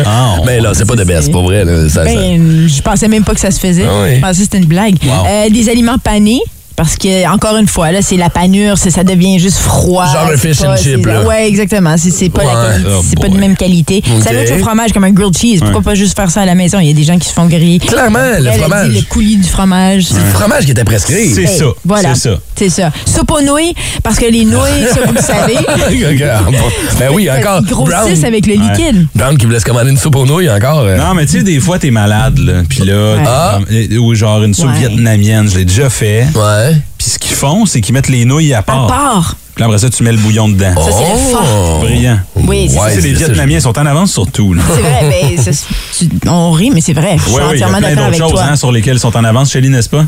[0.07, 1.65] Ah, Mais là, c'est pas de best, pour vrai.
[1.65, 1.89] Là.
[1.89, 3.87] Ça, ça- Ben, je pensais même pas que ça se faisait.
[3.89, 4.17] Ah oui.
[4.17, 4.97] Je pensais que c'était une blague.
[5.05, 5.27] Wow.
[5.29, 6.41] Euh, des aliments panés.
[6.77, 10.07] Parce que, encore une fois, là, c'est la panure, c'est- ça devient juste froid.
[10.07, 11.23] Genre un c'est fish and chip, là.
[11.23, 11.95] Ouais, exactement.
[11.97, 12.69] C'est, c'est pas, la Ouais.
[12.73, 14.03] qualité- Oh c'est pas de même qualité.
[14.07, 14.23] Ok.
[14.25, 15.61] Ça va être au fromage comme un grilled cheese.
[15.61, 16.79] Pourquoi pas juste faire ça à la maison?
[16.81, 17.79] Il y a des gens qui se font griller.
[17.79, 18.89] Clairement, le Elle a dit fromage.
[18.95, 20.05] le coulis du fromage.
[20.09, 21.31] C'est le fromage qui était prescrit.
[21.35, 21.65] C'est Hey, ça.
[21.85, 22.15] Voilà.
[22.15, 22.37] C'est ça.
[22.57, 22.91] C'est ça.
[23.07, 25.57] Soupe aux nouilles, parce que les nouilles, ça, vous le savez.
[26.99, 27.61] ben oui, encore.
[27.63, 29.07] Ils grossissent avec le liquide.
[29.15, 30.81] Brown qui voulait se commander une soupe aux nouilles, encore.
[30.81, 30.97] euh.
[30.97, 32.63] Non, mais tu sais, des fois, t'es malade, là.
[32.69, 33.59] Puis là, Ah.
[33.71, 34.79] euh, ou genre une soupe Ouais.
[34.89, 36.27] vietnamienne, je l'ai déjà fait.
[36.35, 36.62] Ouais.
[36.99, 39.37] Puis ce qu'ils font, c'est qu'ils mettent les nouilles à À part.
[39.55, 40.75] Puis là, après ça, tu mets le bouillon dedans.
[40.77, 41.45] Ça, c'est le fort.
[41.77, 41.85] Oh.
[41.85, 42.19] Brillant.
[42.37, 42.95] Oui, c'est Ouais, ça.
[42.95, 44.55] c'est les Vietnamiens sont en avance sur tout.
[44.55, 44.63] là.
[44.75, 45.67] C'est vrai, mais c'est-
[45.99, 47.17] tu- on rit, mais c'est vrai.
[47.19, 48.49] Je suis Oui, oui, il y a entièrement plein d'accord d'autres avec choses toi.
[48.51, 50.05] hein, sur lesquelles ils sont en avance, Shelly, n'est-ce pas?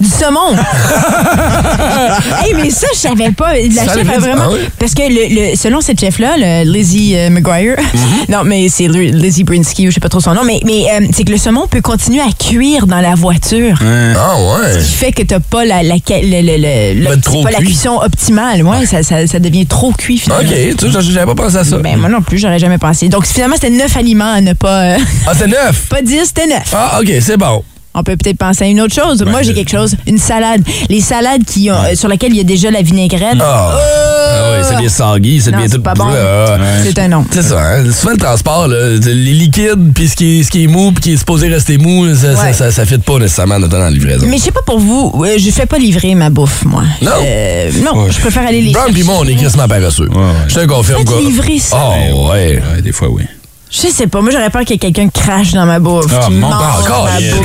[0.00, 0.56] Du saumon.
[2.44, 3.54] hey, mais ça, je savais pas.
[3.54, 4.42] La Ça chef a vraiment.
[4.46, 4.58] ah oui?
[4.78, 8.30] Parce que le, le- selon cette chef-là, le Lizzie euh, McGuire, Mm-hmm.
[8.32, 10.86] non, mais c'est Li- Lizzie Brinsky, ou je sais pas trop son nom, mais, mais
[10.90, 13.78] euh, c'est que le saumon peut continuer à cuire dans la voiture.
[13.82, 14.72] Ah ouais.
[14.80, 17.98] Ce qui fait que t'as pas la, la, Va le- être trop pas la cuisson
[18.02, 18.62] optimale.
[18.80, 20.42] Ouais, Ça, ça, ça devient trop cuit finalement.
[20.50, 21.78] OK, tu sais, j'avais pas pensé à ça.
[21.78, 23.08] Ben, moi non plus, j'aurais jamais pensé.
[23.08, 24.82] Donc, finalement, c'était neuf aliments à ne pas.
[24.94, 25.86] euh, Ah, c'est neuf?
[25.90, 26.72] pas 10, c'était neuf.
[26.74, 27.62] Ah, OK, c'est bon.
[27.94, 29.22] On peut peut-être penser à une autre chose.
[29.22, 29.94] Moi, j'ai je- quelque chose.
[30.06, 30.62] Une salade.
[30.88, 33.36] Les salades qui ont, euh, sur lesquelles il y a déjà la vinaigrette.
[33.40, 35.82] Ah, ah oui, c'est bien sangui, c'est bien c'est tout.
[35.82, 36.06] pas bon.
[36.08, 37.24] Ah, C'est un nom.
[37.30, 37.84] C'est ça, hein?
[37.92, 41.02] souvent le transport, là, les liquides, puis ce qui, est, ce qui est mou, puis
[41.02, 42.52] qui est supposé rester mou, ça, ça, Ouais.
[42.54, 44.26] ça, ça fit pas nécessairement notamment dans la livraison.
[44.26, 46.84] Mais je sais pas pour vous, euh, je fais pas livrer ma bouffe, moi.
[47.02, 47.10] Non?
[47.22, 50.08] Euh, non, je préfère aller les Brown pis moi, on est crissement paresseux.
[50.48, 51.20] Je te confirme quoi.
[51.20, 51.76] livrer ça.
[51.78, 52.62] Oh, ouais.
[52.74, 53.24] Ouais, des fois, oui.
[53.72, 56.04] Je sais pas, moi j'aurais peur qu'il y ait quelqu'un qui crache dans ma bouffe.
[56.12, 57.42] Ah, mon encore, avec ton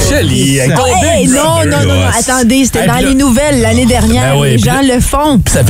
[1.02, 4.34] Hey, non, non, non, non, attendez, c'était dans les nouvelles l'année dernière.
[4.34, 5.42] Ben oui, les gens le font.
[5.48, 5.64] Ça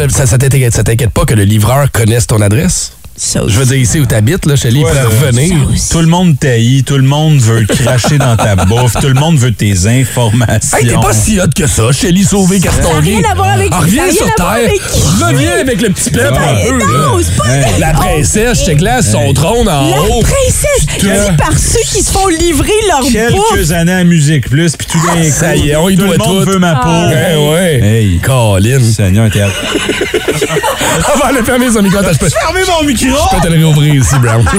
[0.84, 2.97] t'inquiète pas que le livreur connaisse ton adresse?
[3.20, 5.55] Je veux dire, ici où t'habites, là, il Ouais, peut là, revenir.
[5.91, 9.38] Tout le monde t'haït, tout le monde veut cracher dans ta bouffe, tout le monde
[9.39, 10.78] veut tes informations.
[10.78, 12.91] Hey, t'es pas si hot que ça, Shelly Sauvé Castonguay.
[12.91, 14.70] Ça a rien à voir avec- Ah, ça a Reviens rien sur à voir Terre.
[14.70, 15.24] avec qui?
[15.24, 16.78] Reviens avec le petit peuple un peu.
[16.86, 17.24] non, là.
[17.24, 20.22] c'est pas Hey, La princesse, check là, son trône en La haut.
[20.22, 21.07] princesse, dit
[21.39, 23.11] par ceux qui se font livrer leur bouffe.
[23.13, 26.03] Quelques années à Musique Plus, puis tout d'un coup, Ça y est, on y tout
[26.05, 26.51] doit le monde tout.
[26.51, 26.88] veut ma peau.
[26.89, 27.80] Ouais, ouais.
[27.84, 28.80] Hey, Colin.
[28.95, 29.41] Seigneur, t'es...
[29.41, 33.07] Avant de fermer son micro, je peux, Fermez mon micro!
[33.10, 34.43] Je peux te le réouvrir ici, Brown.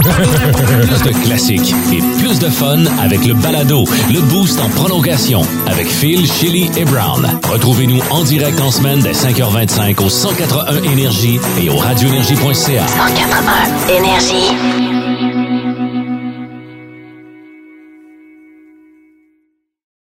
[0.86, 5.86] Plus de classiques et plus de fun avec le balado, le boost en prolongation avec
[5.88, 7.26] Phil, Chili et Brown.
[7.44, 12.86] Retrouvez-nous en direct en semaine dès 5h25 au 181 Énergie et au radioénergie.ca.
[12.86, 14.97] 181 Énergie.